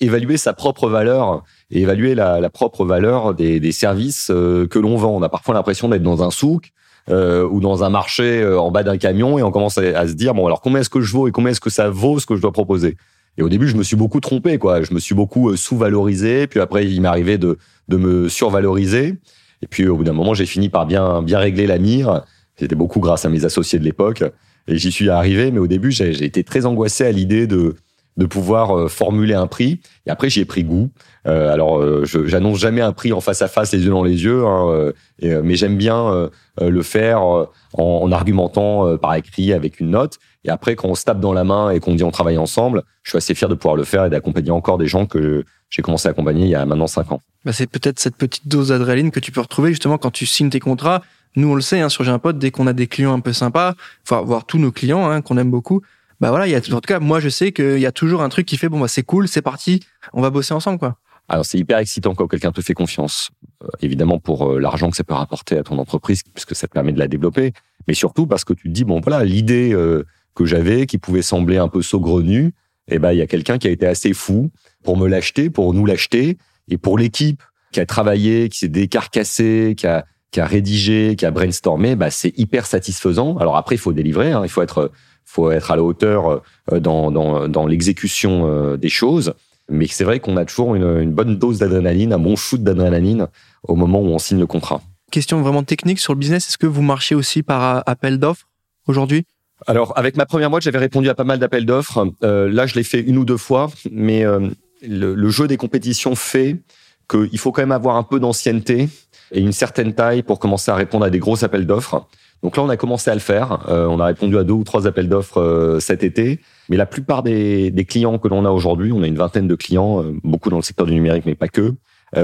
évaluer 0.00 0.38
sa 0.38 0.54
propre 0.54 0.88
valeur 0.88 1.42
et 1.70 1.82
évaluer 1.82 2.14
la, 2.14 2.40
la 2.40 2.48
propre 2.48 2.86
valeur 2.86 3.34
des, 3.34 3.60
des 3.60 3.72
services 3.72 4.28
que 4.28 4.78
l'on 4.78 4.96
vend. 4.96 5.10
On 5.10 5.22
a 5.22 5.28
parfois 5.28 5.54
l'impression 5.54 5.88
d'être 5.88 6.02
dans 6.02 6.22
un 6.22 6.30
souk 6.30 6.70
ou 7.10 7.60
dans 7.60 7.84
un 7.84 7.90
marché 7.90 8.46
en 8.46 8.70
bas 8.70 8.82
d'un 8.82 8.96
camion 8.96 9.38
et 9.38 9.42
on 9.42 9.50
commence 9.50 9.76
à, 9.76 9.82
à, 9.98 10.08
se 10.08 10.14
dire 10.14 10.32
bon 10.32 10.46
alors 10.46 10.62
combien 10.62 10.80
est-ce 10.80 10.88
que 10.88 11.02
je 11.02 11.12
vaux 11.12 11.28
et 11.28 11.32
combien 11.32 11.50
est-ce 11.50 11.60
que 11.60 11.68
ça 11.68 11.90
vaut 11.90 12.18
ce 12.18 12.24
que 12.24 12.36
je 12.36 12.40
dois 12.40 12.52
proposer? 12.52 12.96
Et 13.36 13.42
au 13.42 13.48
début, 13.48 13.68
je 13.68 13.76
me 13.76 13.82
suis 13.82 13.96
beaucoup 13.96 14.20
trompé, 14.20 14.58
quoi. 14.58 14.82
Je 14.82 14.94
me 14.94 15.00
suis 15.00 15.14
beaucoup 15.14 15.56
sous-valorisé. 15.56 16.46
Puis 16.46 16.60
après, 16.60 16.86
il 16.86 17.04
arrivé 17.06 17.36
de 17.38 17.58
de 17.88 17.96
me 17.96 18.28
survaloriser. 18.28 19.16
Et 19.62 19.66
puis 19.66 19.86
au 19.88 19.96
bout 19.96 20.04
d'un 20.04 20.12
moment, 20.12 20.34
j'ai 20.34 20.46
fini 20.46 20.68
par 20.68 20.86
bien 20.86 21.22
bien 21.22 21.38
régler 21.38 21.66
la 21.66 21.78
mire. 21.78 22.22
C'était 22.56 22.76
beaucoup 22.76 23.00
grâce 23.00 23.24
à 23.24 23.28
mes 23.28 23.44
associés 23.44 23.78
de 23.78 23.84
l'époque 23.84 24.22
et 24.68 24.78
j'y 24.78 24.92
suis 24.92 25.10
arrivé. 25.10 25.50
Mais 25.50 25.58
au 25.58 25.66
début, 25.66 25.90
j'ai 25.90 26.24
été 26.24 26.44
très 26.44 26.66
angoissé 26.66 27.04
à 27.04 27.12
l'idée 27.12 27.46
de 27.46 27.74
de 28.16 28.26
pouvoir 28.26 28.76
euh, 28.76 28.88
formuler 28.88 29.34
un 29.34 29.46
prix. 29.46 29.80
Et 30.06 30.10
après, 30.10 30.30
j'y 30.30 30.40
ai 30.40 30.44
pris 30.44 30.64
goût. 30.64 30.90
Euh, 31.26 31.52
alors, 31.52 31.78
euh, 31.78 32.04
j'annonce 32.04 32.58
jamais 32.58 32.80
un 32.80 32.92
prix 32.92 33.12
en 33.12 33.20
face 33.20 33.42
à 33.42 33.48
face, 33.48 33.72
les 33.72 33.84
yeux 33.84 33.90
dans 33.90 34.04
les 34.04 34.24
yeux, 34.24 34.44
hein, 34.44 34.92
et, 35.18 35.34
mais 35.36 35.56
j'aime 35.56 35.76
bien 35.76 36.06
euh, 36.06 36.28
le 36.60 36.82
faire 36.82 37.22
en, 37.22 37.46
en, 37.72 38.12
argumentant 38.12 38.96
par 38.98 39.14
écrit 39.14 39.52
avec 39.52 39.80
une 39.80 39.90
note. 39.90 40.18
Et 40.44 40.50
après, 40.50 40.76
quand 40.76 40.88
on 40.88 40.94
se 40.94 41.04
tape 41.04 41.20
dans 41.20 41.32
la 41.32 41.44
main 41.44 41.70
et 41.70 41.80
qu'on 41.80 41.94
dit 41.94 42.04
on 42.04 42.10
travaille 42.10 42.36
ensemble, 42.36 42.82
je 43.02 43.10
suis 43.10 43.16
assez 43.16 43.34
fier 43.34 43.48
de 43.48 43.54
pouvoir 43.54 43.76
le 43.76 43.84
faire 43.84 44.04
et 44.04 44.10
d'accompagner 44.10 44.50
encore 44.50 44.76
des 44.76 44.86
gens 44.86 45.06
que 45.06 45.44
j'ai 45.70 45.82
commencé 45.82 46.06
à 46.06 46.10
accompagner 46.10 46.44
il 46.44 46.50
y 46.50 46.54
a 46.54 46.64
maintenant 46.66 46.86
cinq 46.86 47.10
ans. 47.10 47.20
Bah 47.44 47.52
c'est 47.52 47.66
peut-être 47.66 47.98
cette 47.98 48.16
petite 48.16 48.46
dose 48.46 48.68
d'adrénaline 48.68 49.10
que 49.10 49.20
tu 49.20 49.32
peux 49.32 49.40
retrouver 49.40 49.70
justement 49.70 49.96
quand 49.98 50.10
tu 50.10 50.26
signes 50.26 50.50
tes 50.50 50.60
contrats. 50.60 51.02
Nous, 51.36 51.48
on 51.48 51.54
le 51.54 51.62
sait, 51.62 51.80
hein, 51.80 51.88
sur 51.88 52.04
J'ai 52.04 52.12
un 52.12 52.20
pote, 52.20 52.38
dès 52.38 52.52
qu'on 52.52 52.66
a 52.68 52.72
des 52.72 52.86
clients 52.86 53.12
un 53.12 53.18
peu 53.18 53.32
sympas, 53.32 53.74
enfin, 54.04 54.20
voir 54.20 54.46
tous 54.46 54.58
nos 54.58 54.70
clients 54.70 55.10
hein, 55.10 55.20
qu'on 55.20 55.36
aime 55.36 55.50
beaucoup, 55.50 55.82
bah 56.20 56.30
voilà, 56.30 56.46
il 56.46 56.50
y 56.50 56.54
a, 56.54 56.58
en 56.58 56.80
tout 56.80 56.80
cas, 56.80 57.00
moi, 57.00 57.20
je 57.20 57.28
sais 57.28 57.52
qu'il 57.52 57.78
y 57.78 57.86
a 57.86 57.92
toujours 57.92 58.22
un 58.22 58.28
truc 58.28 58.46
qui 58.46 58.56
fait, 58.56 58.68
bon, 58.68 58.80
bah, 58.80 58.88
c'est 58.88 59.02
cool, 59.02 59.28
c'est 59.28 59.42
parti, 59.42 59.80
on 60.12 60.22
va 60.22 60.30
bosser 60.30 60.54
ensemble, 60.54 60.78
quoi. 60.78 60.98
Alors, 61.28 61.44
c'est 61.44 61.58
hyper 61.58 61.78
excitant 61.78 62.14
quand 62.14 62.28
quelqu'un 62.28 62.52
te 62.52 62.60
fait 62.60 62.74
confiance. 62.74 63.30
Euh, 63.62 63.68
évidemment, 63.80 64.18
pour 64.18 64.52
euh, 64.52 64.58
l'argent 64.58 64.90
que 64.90 64.96
ça 64.96 65.04
peut 65.04 65.14
rapporter 65.14 65.56
à 65.56 65.62
ton 65.62 65.78
entreprise, 65.78 66.22
puisque 66.22 66.54
ça 66.54 66.66
te 66.66 66.72
permet 66.72 66.92
de 66.92 66.98
la 66.98 67.08
développer, 67.08 67.52
mais 67.88 67.94
surtout 67.94 68.26
parce 68.26 68.44
que 68.44 68.52
tu 68.52 68.68
te 68.68 68.72
dis, 68.72 68.84
bon, 68.84 69.00
voilà, 69.00 69.24
l'idée 69.24 69.72
euh, 69.72 70.04
que 70.34 70.44
j'avais, 70.44 70.86
qui 70.86 70.98
pouvait 70.98 71.22
sembler 71.22 71.56
un 71.56 71.68
peu 71.68 71.80
saugrenue, 71.80 72.52
eh 72.88 72.98
ben, 72.98 73.12
il 73.12 73.18
y 73.18 73.22
a 73.22 73.26
quelqu'un 73.26 73.56
qui 73.56 73.68
a 73.68 73.70
été 73.70 73.86
assez 73.86 74.12
fou 74.12 74.50
pour 74.82 74.98
me 74.98 75.08
l'acheter, 75.08 75.48
pour 75.48 75.72
nous 75.72 75.86
l'acheter, 75.86 76.36
et 76.68 76.76
pour 76.76 76.98
l'équipe 76.98 77.42
qui 77.72 77.80
a 77.80 77.86
travaillé, 77.86 78.50
qui 78.50 78.58
s'est 78.58 78.68
décarcassé, 78.68 79.74
qui 79.76 79.86
a, 79.86 80.04
qui 80.30 80.40
a 80.40 80.46
rédigé, 80.46 81.16
qui 81.16 81.24
a 81.24 81.30
brainstormé, 81.30 81.96
bah, 81.96 82.10
c'est 82.10 82.36
hyper 82.38 82.66
satisfaisant. 82.66 83.38
Alors 83.38 83.56
après, 83.56 83.76
il 83.76 83.78
faut 83.78 83.92
délivrer, 83.92 84.32
hein, 84.32 84.42
il 84.44 84.50
faut 84.50 84.62
être, 84.62 84.92
faut 85.34 85.50
être 85.50 85.70
à 85.70 85.76
la 85.76 85.82
hauteur 85.82 86.42
dans, 86.70 87.10
dans, 87.10 87.48
dans 87.48 87.66
l'exécution 87.66 88.76
des 88.76 88.88
choses. 88.88 89.34
Mais 89.68 89.86
c'est 89.86 90.04
vrai 90.04 90.20
qu'on 90.20 90.36
a 90.36 90.44
toujours 90.44 90.74
une, 90.74 91.00
une 91.00 91.12
bonne 91.12 91.36
dose 91.36 91.58
d'adrénaline, 91.58 92.12
un 92.12 92.18
bon 92.18 92.36
shoot 92.36 92.62
d'adrénaline 92.62 93.28
au 93.62 93.74
moment 93.74 94.00
où 94.00 94.06
on 94.06 94.18
signe 94.18 94.38
le 94.38 94.46
contrat. 94.46 94.80
Question 95.10 95.40
vraiment 95.40 95.62
technique 95.62 96.00
sur 96.00 96.12
le 96.12 96.18
business, 96.18 96.48
est-ce 96.48 96.58
que 96.58 96.66
vous 96.66 96.82
marchez 96.82 97.14
aussi 97.14 97.42
par 97.42 97.82
appel 97.86 98.18
d'offres 98.18 98.46
aujourd'hui? 98.86 99.24
Alors, 99.66 99.96
avec 99.96 100.16
ma 100.16 100.26
première 100.26 100.50
boîte, 100.50 100.62
j'avais 100.62 100.78
répondu 100.78 101.08
à 101.08 101.14
pas 101.14 101.24
mal 101.24 101.38
d'appels 101.38 101.64
d'offres. 101.64 102.06
Euh, 102.22 102.50
là, 102.50 102.66
je 102.66 102.74
l'ai 102.74 102.82
fait 102.82 103.00
une 103.00 103.16
ou 103.16 103.24
deux 103.24 103.36
fois, 103.36 103.70
mais 103.90 104.24
euh, 104.24 104.48
le, 104.82 105.14
le, 105.14 105.30
jeu 105.30 105.46
des 105.46 105.56
compétitions 105.56 106.14
fait 106.14 106.60
qu'il 107.08 107.38
faut 107.38 107.52
quand 107.52 107.62
même 107.62 107.72
avoir 107.72 107.96
un 107.96 108.02
peu 108.02 108.20
d'ancienneté 108.20 108.88
et 109.32 109.40
une 109.40 109.52
certaine 109.52 109.94
taille 109.94 110.22
pour 110.22 110.38
commencer 110.38 110.70
à 110.70 110.74
répondre 110.74 111.04
à 111.04 111.10
des 111.10 111.18
gros 111.18 111.44
appels 111.44 111.66
d'offres. 111.66 112.06
Donc 112.44 112.58
là, 112.58 112.62
on 112.62 112.68
a 112.68 112.76
commencé 112.76 113.10
à 113.10 113.14
le 113.14 113.20
faire. 113.20 113.64
Euh, 113.70 113.86
on 113.86 113.98
a 113.98 114.04
répondu 114.04 114.36
à 114.36 114.44
deux 114.44 114.52
ou 114.52 114.64
trois 114.64 114.86
appels 114.86 115.08
d'offres 115.08 115.40
euh, 115.40 115.80
cet 115.80 116.04
été. 116.04 116.40
Mais 116.68 116.76
la 116.76 116.84
plupart 116.84 117.22
des, 117.22 117.70
des 117.70 117.84
clients 117.86 118.18
que 118.18 118.28
l'on 118.28 118.44
a 118.44 118.50
aujourd'hui, 118.50 118.92
on 118.92 119.02
a 119.02 119.06
une 119.06 119.16
vingtaine 119.16 119.48
de 119.48 119.54
clients, 119.54 120.02
euh, 120.02 120.12
beaucoup 120.22 120.50
dans 120.50 120.58
le 120.58 120.62
secteur 120.62 120.86
du 120.86 120.92
numérique, 120.92 121.24
mais 121.24 121.34
pas 121.34 121.48
que. 121.48 121.72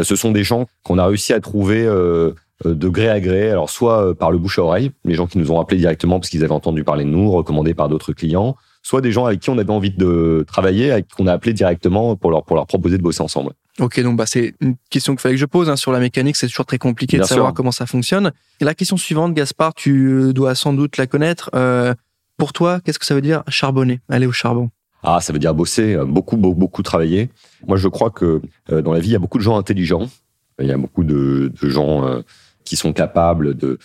ce 0.02 0.16
sont 0.16 0.30
des 0.30 0.44
gens 0.44 0.66
qu'on 0.84 0.98
a 0.98 1.06
réussi 1.06 1.32
à 1.32 1.40
trouver 1.40 1.84
de 2.64 2.88
gré 2.88 3.08
à 3.08 3.18
gré. 3.18 3.50
Alors 3.50 3.70
soit 3.70 4.14
par 4.14 4.30
le 4.30 4.38
bouche 4.38 4.58
à 4.58 4.62
oreille, 4.62 4.90
les 5.04 5.14
gens 5.14 5.26
qui 5.26 5.38
nous 5.38 5.50
ont 5.50 5.58
appelés 5.58 5.78
directement 5.78 6.20
parce 6.20 6.28
qu'ils 6.28 6.44
avaient 6.44 6.52
entendu 6.52 6.84
parler 6.84 7.04
de 7.04 7.10
nous, 7.10 7.32
recommandés 7.32 7.74
par 7.74 7.88
d'autres 7.88 8.12
clients, 8.12 8.56
soit 8.82 9.00
des 9.00 9.12
gens 9.12 9.26
avec 9.26 9.40
qui 9.40 9.50
on 9.50 9.58
avait 9.58 9.70
envie 9.70 9.90
de 9.90 10.44
travailler, 10.46 10.90
avec 10.92 11.08
qui 11.08 11.14
on 11.18 11.26
a 11.26 11.32
appelé 11.32 11.52
directement 11.52 12.16
pour 12.16 12.30
leur 12.30 12.44
pour 12.44 12.56
leur 12.56 12.66
proposer 12.66 12.98
de 12.98 13.02
bosser 13.02 13.22
ensemble. 13.22 13.52
Ok, 13.78 14.00
donc 14.00 14.16
bah 14.16 14.24
c'est 14.26 14.54
une 14.60 14.76
question 14.90 15.14
qu'il 15.14 15.20
fallait 15.20 15.34
que 15.36 15.40
je 15.40 15.46
pose 15.46 15.70
hein, 15.70 15.76
sur 15.76 15.92
la 15.92 16.00
mécanique. 16.00 16.36
C'est 16.36 16.48
toujours 16.48 16.66
très 16.66 16.78
compliqué 16.78 17.16
Bien 17.16 17.24
de 17.24 17.28
savoir 17.28 17.48
sûr. 17.48 17.54
comment 17.54 17.72
ça 17.72 17.86
fonctionne. 17.86 18.32
Et 18.60 18.64
la 18.64 18.74
question 18.74 18.96
suivante, 18.96 19.34
Gaspard, 19.34 19.74
tu 19.74 20.32
dois 20.34 20.54
sans 20.54 20.72
doute 20.72 20.96
la 20.96 21.06
connaître. 21.06 21.50
Euh, 21.54 21.94
pour 22.36 22.52
toi, 22.52 22.80
qu'est-ce 22.84 22.98
que 22.98 23.06
ça 23.06 23.14
veut 23.14 23.20
dire 23.20 23.42
charbonner, 23.48 24.00
aller 24.08 24.26
au 24.26 24.32
charbon? 24.32 24.70
Ah, 25.02 25.20
ça 25.20 25.32
veut 25.32 25.38
dire 25.38 25.54
bosser, 25.54 25.96
beaucoup, 26.06 26.36
beaucoup, 26.36 26.58
beaucoup 26.58 26.82
travailler. 26.82 27.30
Moi, 27.66 27.76
je 27.78 27.88
crois 27.88 28.10
que 28.10 28.42
euh, 28.70 28.82
dans 28.82 28.92
la 28.92 29.00
vie, 29.00 29.08
il 29.08 29.12
y 29.12 29.16
a 29.16 29.18
beaucoup 29.18 29.38
de 29.38 29.42
gens 29.42 29.56
intelligents. 29.56 30.08
Il 30.60 30.66
y 30.66 30.72
a 30.72 30.76
beaucoup 30.76 31.04
de, 31.04 31.50
de 31.60 31.68
gens 31.70 32.06
euh, 32.06 32.20
qui 32.64 32.76
sont 32.76 32.92
capables 32.92 33.56
de 33.56 33.78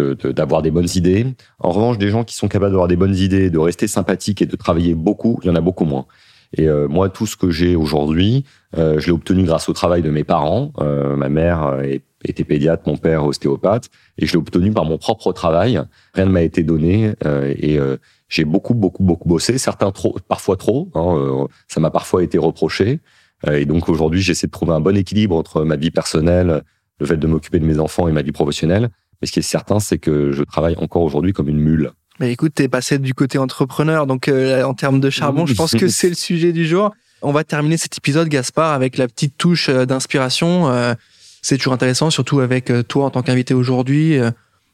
d'avoir 0.00 0.62
de, 0.62 0.68
de, 0.68 0.70
des 0.70 0.70
bonnes 0.70 0.88
idées. 0.94 1.26
En 1.58 1.70
revanche, 1.70 1.98
des 1.98 2.10
gens 2.10 2.24
qui 2.24 2.34
sont 2.34 2.48
capables 2.48 2.72
d'avoir 2.72 2.88
des 2.88 2.96
bonnes 2.96 3.16
idées, 3.16 3.50
de 3.50 3.58
rester 3.58 3.86
sympathiques 3.86 4.42
et 4.42 4.46
de 4.46 4.56
travailler 4.56 4.94
beaucoup, 4.94 5.38
il 5.42 5.48
y 5.48 5.50
en 5.50 5.56
a 5.56 5.60
beaucoup 5.60 5.84
moins. 5.84 6.06
Et 6.56 6.66
euh, 6.66 6.88
moi, 6.88 7.08
tout 7.08 7.26
ce 7.26 7.36
que 7.36 7.50
j'ai 7.50 7.76
aujourd'hui, 7.76 8.44
euh, 8.76 8.98
je 8.98 9.06
l'ai 9.06 9.12
obtenu 9.12 9.44
grâce 9.44 9.68
au 9.68 9.72
travail 9.72 10.02
de 10.02 10.10
mes 10.10 10.24
parents. 10.24 10.72
Euh, 10.80 11.16
ma 11.16 11.28
mère 11.28 11.78
était 12.24 12.44
pédiatre, 12.44 12.84
mon 12.86 12.96
père 12.96 13.24
ostéopathe, 13.24 13.88
et 14.16 14.26
je 14.26 14.32
l'ai 14.32 14.38
obtenu 14.38 14.72
par 14.72 14.84
mon 14.84 14.98
propre 14.98 15.32
travail. 15.32 15.80
Rien 16.14 16.26
ne 16.26 16.30
m'a 16.30 16.42
été 16.42 16.62
donné, 16.62 17.12
et 17.24 17.78
j'ai 18.28 18.44
beaucoup, 18.44 18.74
beaucoup, 18.74 19.02
beaucoup 19.02 19.28
bossé. 19.28 19.58
Certains 19.58 19.92
trop, 19.92 20.16
parfois 20.28 20.56
trop. 20.56 20.90
Hein, 20.94 21.46
ça 21.68 21.80
m'a 21.80 21.90
parfois 21.90 22.22
été 22.22 22.38
reproché. 22.38 23.00
et 23.50 23.66
donc 23.66 23.88
aujourd'hui, 23.88 24.20
j'essaie 24.20 24.46
de 24.46 24.52
trouver 24.52 24.72
un 24.72 24.80
bon 24.80 24.96
équilibre 24.96 25.36
entre 25.36 25.64
ma 25.64 25.76
vie 25.76 25.90
personnelle, 25.90 26.62
le 26.98 27.06
fait 27.06 27.16
de 27.16 27.26
m'occuper 27.26 27.60
de 27.60 27.66
mes 27.66 27.78
enfants 27.78 28.08
et 28.08 28.12
ma 28.12 28.22
vie 28.22 28.32
professionnelle. 28.32 28.90
Mais 29.20 29.26
ce 29.26 29.32
qui 29.32 29.38
est 29.40 29.42
certain, 29.42 29.80
c'est 29.80 29.98
que 29.98 30.32
je 30.32 30.42
travaille 30.42 30.76
encore 30.76 31.02
aujourd'hui 31.02 31.32
comme 31.32 31.48
une 31.48 31.58
mule. 31.58 31.90
Mais 32.20 32.32
écoute, 32.32 32.52
t'es 32.54 32.68
passé 32.68 32.98
du 32.98 33.14
côté 33.14 33.38
entrepreneur, 33.38 34.06
donc 34.06 34.28
euh, 34.28 34.62
en 34.64 34.74
termes 34.74 35.00
de 35.00 35.10
charbon, 35.10 35.46
je 35.46 35.54
pense 35.54 35.72
que 35.72 35.88
c'est 35.88 36.08
le 36.08 36.14
sujet 36.14 36.52
du 36.52 36.66
jour. 36.66 36.92
On 37.22 37.32
va 37.32 37.44
terminer 37.44 37.76
cet 37.76 37.96
épisode, 37.96 38.28
Gaspard, 38.28 38.72
avec 38.72 38.96
la 38.96 39.08
petite 39.08 39.36
touche 39.38 39.68
euh, 39.68 39.86
d'inspiration. 39.86 40.68
Euh, 40.68 40.94
c'est 41.42 41.56
toujours 41.56 41.72
intéressant, 41.72 42.10
surtout 42.10 42.40
avec 42.40 42.70
euh, 42.70 42.82
toi 42.82 43.06
en 43.06 43.10
tant 43.10 43.22
qu'invité 43.22 43.54
aujourd'hui. 43.54 44.18
Euh, 44.18 44.30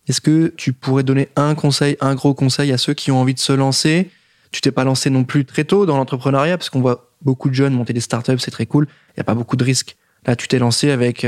Est-ce 0.08 0.20
que 0.20 0.52
tu 0.56 0.72
pourrais 0.72 1.02
donner 1.02 1.28
un 1.36 1.54
conseil, 1.54 1.96
un 2.00 2.14
gros 2.14 2.34
conseil 2.34 2.72
à 2.72 2.78
ceux 2.78 2.94
qui 2.94 3.10
ont 3.10 3.20
envie 3.20 3.34
de 3.34 3.38
se 3.38 3.52
lancer? 3.52 4.10
Tu 4.52 4.60
t'es 4.60 4.72
pas 4.72 4.84
lancé 4.84 5.10
non 5.10 5.24
plus 5.24 5.44
très 5.44 5.64
tôt 5.64 5.84
dans 5.84 5.96
l'entrepreneuriat, 5.96 6.56
parce 6.56 6.70
qu'on 6.70 6.80
voit 6.80 7.10
beaucoup 7.22 7.48
de 7.48 7.54
jeunes 7.54 7.74
monter 7.74 7.92
des 7.92 8.00
startups, 8.00 8.38
c'est 8.38 8.50
très 8.50 8.66
cool. 8.66 8.86
Il 9.14 9.18
y 9.18 9.20
a 9.20 9.24
pas 9.24 9.34
beaucoup 9.34 9.56
de 9.56 9.64
risques. 9.64 9.96
Là, 10.26 10.36
tu 10.36 10.48
t'es 10.48 10.58
lancé 10.58 10.90
avec 10.90 11.26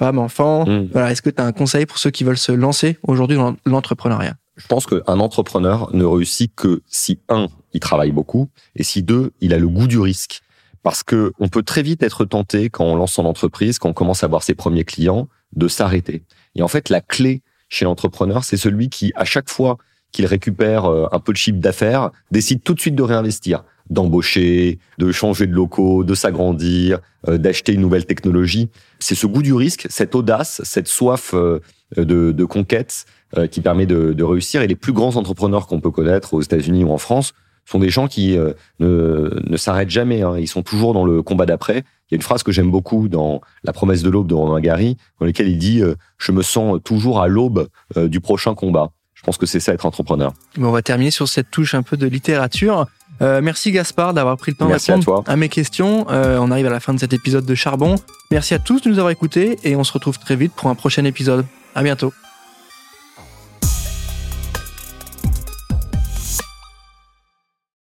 femmes, 0.00 0.18
enfants. 0.18 0.64
Mm. 0.66 0.88
Voilà, 0.92 1.12
est-ce 1.12 1.20
que 1.20 1.28
tu 1.28 1.42
as 1.42 1.44
un 1.44 1.52
conseil 1.52 1.84
pour 1.84 1.98
ceux 1.98 2.10
qui 2.10 2.24
veulent 2.24 2.38
se 2.38 2.52
lancer 2.52 2.98
aujourd'hui 3.06 3.36
dans 3.36 3.54
l'entrepreneuriat? 3.66 4.34
Je 4.56 4.66
pense 4.66 4.86
qu'un 4.86 5.20
entrepreneur 5.20 5.90
ne 5.92 6.04
réussit 6.04 6.54
que 6.54 6.82
si 6.86 7.20
un, 7.28 7.48
il 7.74 7.80
travaille 7.80 8.10
beaucoup, 8.10 8.48
et 8.76 8.82
si 8.82 9.02
deux, 9.02 9.32
il 9.40 9.52
a 9.52 9.58
le 9.58 9.68
goût 9.68 9.86
du 9.86 9.98
risque. 9.98 10.40
Parce 10.82 11.02
que 11.02 11.32
on 11.38 11.48
peut 11.48 11.62
très 11.62 11.82
vite 11.82 12.02
être 12.02 12.24
tenté 12.24 12.70
quand 12.70 12.84
on 12.84 12.96
lance 12.96 13.12
son 13.12 13.26
entreprise, 13.26 13.78
quand 13.78 13.90
on 13.90 13.92
commence 13.92 14.22
à 14.22 14.26
avoir 14.26 14.42
ses 14.42 14.54
premiers 14.54 14.84
clients, 14.84 15.28
de 15.54 15.68
s'arrêter. 15.68 16.22
Et 16.54 16.62
en 16.62 16.68
fait, 16.68 16.88
la 16.88 17.02
clé 17.02 17.42
chez 17.68 17.84
l'entrepreneur, 17.84 18.44
c'est 18.44 18.56
celui 18.56 18.88
qui, 18.88 19.12
à 19.16 19.26
chaque 19.26 19.50
fois 19.50 19.76
qu'il 20.12 20.26
récupère 20.26 20.86
euh, 20.86 21.06
un 21.12 21.20
peu 21.20 21.32
de 21.32 21.36
chiffre 21.36 21.58
d'affaires, 21.58 22.10
décide 22.30 22.62
tout 22.62 22.74
de 22.74 22.80
suite 22.80 22.94
de 22.94 23.02
réinvestir, 23.02 23.64
d'embaucher, 23.90 24.78
de 24.98 25.12
changer 25.12 25.46
de 25.46 25.52
locaux, 25.52 26.04
de 26.04 26.14
s'agrandir, 26.14 27.00
euh, 27.28 27.38
d'acheter 27.38 27.72
une 27.72 27.80
nouvelle 27.80 28.06
technologie. 28.06 28.68
C'est 28.98 29.14
ce 29.14 29.26
goût 29.26 29.42
du 29.42 29.52
risque, 29.52 29.86
cette 29.90 30.14
audace, 30.14 30.60
cette 30.64 30.88
soif 30.88 31.34
euh, 31.34 31.60
de, 31.96 32.32
de 32.32 32.44
conquête 32.44 33.06
qui 33.52 33.60
permet 33.60 33.86
de, 33.86 34.12
de 34.12 34.24
réussir. 34.24 34.60
Et 34.60 34.66
les 34.66 34.74
plus 34.74 34.92
grands 34.92 35.14
entrepreneurs 35.14 35.68
qu'on 35.68 35.80
peut 35.80 35.92
connaître 35.92 36.34
aux 36.34 36.42
États-Unis 36.42 36.82
ou 36.82 36.90
en 36.90 36.98
France 36.98 37.32
sont 37.64 37.78
des 37.78 37.88
gens 37.88 38.08
qui 38.08 38.36
ne, 38.36 39.40
ne 39.40 39.56
s'arrêtent 39.56 39.90
jamais. 39.90 40.22
Hein. 40.22 40.36
Ils 40.36 40.48
sont 40.48 40.64
toujours 40.64 40.94
dans 40.94 41.04
le 41.04 41.22
combat 41.22 41.46
d'après. 41.46 41.84
Il 42.10 42.10
y 42.10 42.14
a 42.14 42.16
une 42.16 42.22
phrase 42.22 42.42
que 42.42 42.50
j'aime 42.50 42.72
beaucoup 42.72 43.08
dans 43.08 43.40
La 43.62 43.72
promesse 43.72 44.02
de 44.02 44.10
l'aube 44.10 44.26
de 44.26 44.34
Romain 44.34 44.60
Gary, 44.60 44.96
dans 45.20 45.26
laquelle 45.26 45.46
il 45.46 45.58
dit 45.58 45.80
Je 46.18 46.32
me 46.32 46.42
sens 46.42 46.80
toujours 46.82 47.20
à 47.20 47.28
l'aube 47.28 47.68
du 47.96 48.18
prochain 48.20 48.56
combat». 48.56 48.90
Je 49.20 49.22
pense 49.26 49.36
que 49.36 49.44
c'est 49.44 49.60
ça 49.60 49.74
être 49.74 49.84
entrepreneur. 49.84 50.32
Bon, 50.56 50.68
on 50.68 50.72
va 50.72 50.80
terminer 50.80 51.10
sur 51.10 51.28
cette 51.28 51.50
touche 51.50 51.74
un 51.74 51.82
peu 51.82 51.98
de 51.98 52.06
littérature. 52.06 52.86
Euh, 53.22 53.40
merci 53.42 53.70
Gaspard 53.70 54.14
d'avoir 54.14 54.36
pris 54.36 54.52
le 54.52 54.56
temps 54.56 54.68
de 54.68 54.72
répondre 54.72 55.24
à, 55.26 55.36
mes 55.36 55.48
questions. 55.48 56.06
Euh, 56.10 56.38
on 56.40 56.50
arrive 56.50 56.66
à 56.66 56.70
la 56.70 56.80
fin 56.80 56.94
de 56.94 56.98
cet 56.98 57.12
épisode 57.12 57.44
de 57.44 57.54
Charbon. 57.54 57.96
Merci 58.30 58.54
à 58.54 58.58
tous 58.58 58.80
de 58.80 58.88
nous 58.88 58.98
avoir 58.98 59.10
écoutés 59.10 59.58
et 59.62 59.76
on 59.76 59.84
se 59.84 59.92
retrouve 59.92 60.18
très 60.18 60.36
vite 60.36 60.52
pour 60.54 60.70
un 60.70 60.74
prochain 60.74 61.04
épisode. 61.04 61.44
À 61.74 61.82
bientôt. 61.82 62.12